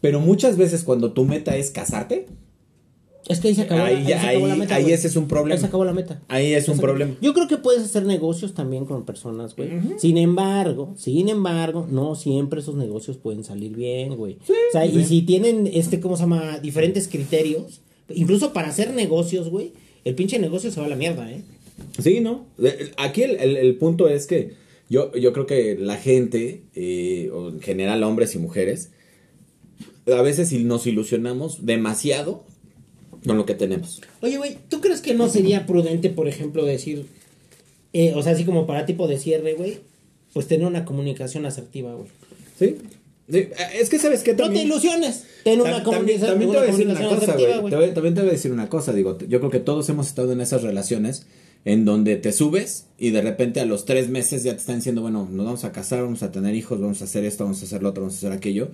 [0.01, 2.27] Pero muchas veces cuando tu meta es casarte,
[3.31, 4.75] Es que ahí se acabó, Ahí la, ahí ya- se acabó ahí- la meta.
[4.75, 5.55] ahí ese es un problema.
[5.55, 6.21] Ahí se acabó la meta.
[6.27, 7.15] ahí es un problema.
[7.21, 9.69] Yo creo que puedes hacer negocios también con personas, güey.
[9.97, 14.33] Sin embargo, sin embargo, no siempre esos negocios pueden salir bien, güey.
[14.35, 16.59] o sea, y si tienen, este, ¿cómo se llama?
[16.59, 17.81] Diferentes criterios,
[18.13, 19.73] incluso para hacer negocios, güey,
[20.03, 21.41] el pinche negocio se va a la mierda, ¿eh?
[21.99, 22.45] Sí, ¿no?
[22.97, 24.53] Aquí el, el- el punto es que
[24.89, 28.91] yo, yo creo que la gente, eh, o en general hombres y mujeres,
[30.11, 32.43] a veces si nos ilusionamos demasiado
[33.25, 34.01] con lo que tenemos.
[34.21, 37.05] Oye, güey, ¿tú crees que no sería prudente, por ejemplo, decir,
[37.93, 39.79] eh, o sea, así como para tipo de cierre, güey,
[40.33, 42.07] pues tener una comunicación asertiva, güey?
[42.57, 42.77] ¿Sí?
[43.31, 44.67] Sí, eh, Es que sabes que No te también...
[44.67, 47.31] ilusiones, ten una, Tam- comuni- también, también te una voy a decir una comunicación cosa,
[47.33, 47.93] asertiva, güey.
[47.93, 50.41] También te voy a decir una cosa, digo, yo creo que todos hemos estado en
[50.41, 51.25] esas relaciones
[51.63, 55.01] en donde te subes y de repente a los tres meses ya te están diciendo,
[55.01, 57.65] bueno, nos vamos a casar, vamos a tener hijos, vamos a hacer esto, vamos a
[57.65, 58.69] hacer lo otro, vamos a hacer aquello.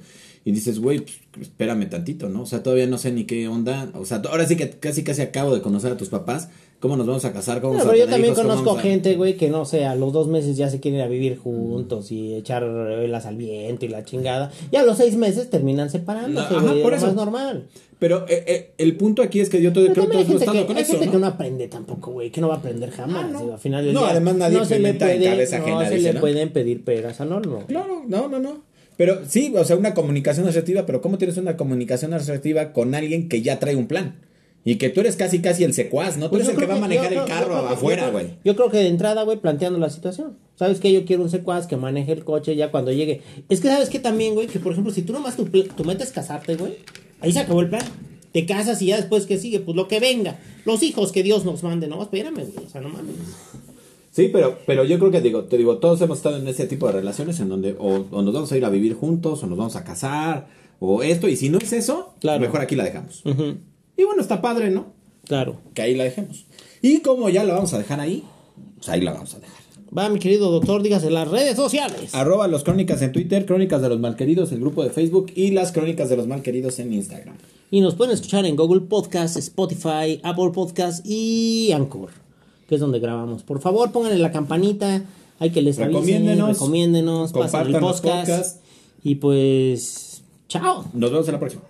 [0.45, 0.99] Y dices, güey,
[1.31, 2.43] pues, espérame tantito, ¿no?
[2.43, 3.91] O sea, todavía no sé ni qué onda.
[3.93, 6.49] O sea, ahora sí que casi casi acabo de conocer a tus papás.
[6.79, 7.59] ¿Cómo nos vamos a casar?
[7.59, 10.13] ¿Cómo No, a pero yo también conozco a- gente, güey, que no sé, a los
[10.13, 13.89] dos meses ya se quieren ir a vivir juntos y echar velas al viento y
[13.89, 14.51] la chingada.
[14.71, 17.07] Y a los seis meses terminan separándose, No, güey, por es eso.
[17.07, 17.65] más normal.
[17.97, 20.53] Pero eh, eh, el punto aquí es que yo todo, Pero creo que hay estamos
[20.61, 21.11] que, con hay eso, gente ¿no?
[21.13, 23.25] que no aprende tampoco, güey, que no va a aprender jamás.
[23.25, 23.39] Ah, no.
[23.39, 25.57] digo, al final del No, día, además nadie no se le experimenta en puede, cabeza
[25.57, 26.19] no ajena, se dice, le ¿no?
[26.19, 27.63] pueden pedir peras al horno.
[27.67, 28.61] Claro, no, no, no.
[28.97, 33.29] Pero sí, o sea, una comunicación asertiva, pero ¿cómo tienes una comunicación asertiva con alguien
[33.29, 34.15] que ya trae un plan?
[34.69, 36.25] Y que tú eres casi casi el secuaz, ¿no?
[36.25, 38.31] Tú Pues eres el que va a manejar yo el yo carro que- afuera, güey.
[38.43, 40.35] Yo creo que de entrada, güey, planteando la situación.
[40.55, 40.91] ¿Sabes qué?
[40.91, 43.21] Yo quiero un secuaz que maneje el coche ya cuando llegue.
[43.47, 44.47] Es que, ¿sabes qué también, güey?
[44.47, 46.73] Que, por ejemplo, si tú nomás tu, tu meta es casarte, güey,
[47.21, 47.81] ahí se acabó el plan.
[48.33, 49.61] Te casas y ya después, ¿qué sigue?
[49.61, 50.37] Pues lo que venga.
[50.65, 51.87] Los hijos que Dios nos mande.
[51.87, 52.65] No, espérame, güey.
[52.65, 53.15] O sea, no mames.
[54.11, 56.87] Sí, pero, pero yo creo que digo, te digo, todos hemos estado en ese tipo
[56.87, 59.57] de relaciones en donde o, o nos vamos a ir a vivir juntos, o nos
[59.57, 60.47] vamos a casar,
[60.79, 62.41] o esto, y si no es eso, Claro.
[62.41, 63.23] mejor aquí la dejamos.
[63.25, 63.57] Ujú,
[63.97, 64.85] Y bueno, está padre, ¿no?
[65.25, 65.57] Claro.
[65.73, 66.45] Que ahí la dejemos.
[66.81, 68.23] Y como ya la vamos a dejar ahí,
[68.75, 69.57] pues ahí la vamos a dejar.
[69.95, 72.13] Va, mi querido doctor, dígase en las redes sociales.
[72.13, 75.71] Arroba los crónicas en Twitter, crónicas de los malqueridos, el grupo de Facebook y las
[75.71, 77.35] crónicas de los malqueridos en Instagram.
[77.71, 82.09] Y nos pueden escuchar en Google Podcast, Spotify, Apple Podcast y Anchor,
[82.67, 83.43] que es donde grabamos.
[83.43, 85.03] Por favor, pónganle la campanita,
[85.39, 88.61] hay que les avisen, Recomiéndenos, recomiéndenos, pasen el podcast.
[89.03, 90.85] Y pues, chao.
[90.93, 91.63] Nos vemos en la próxima.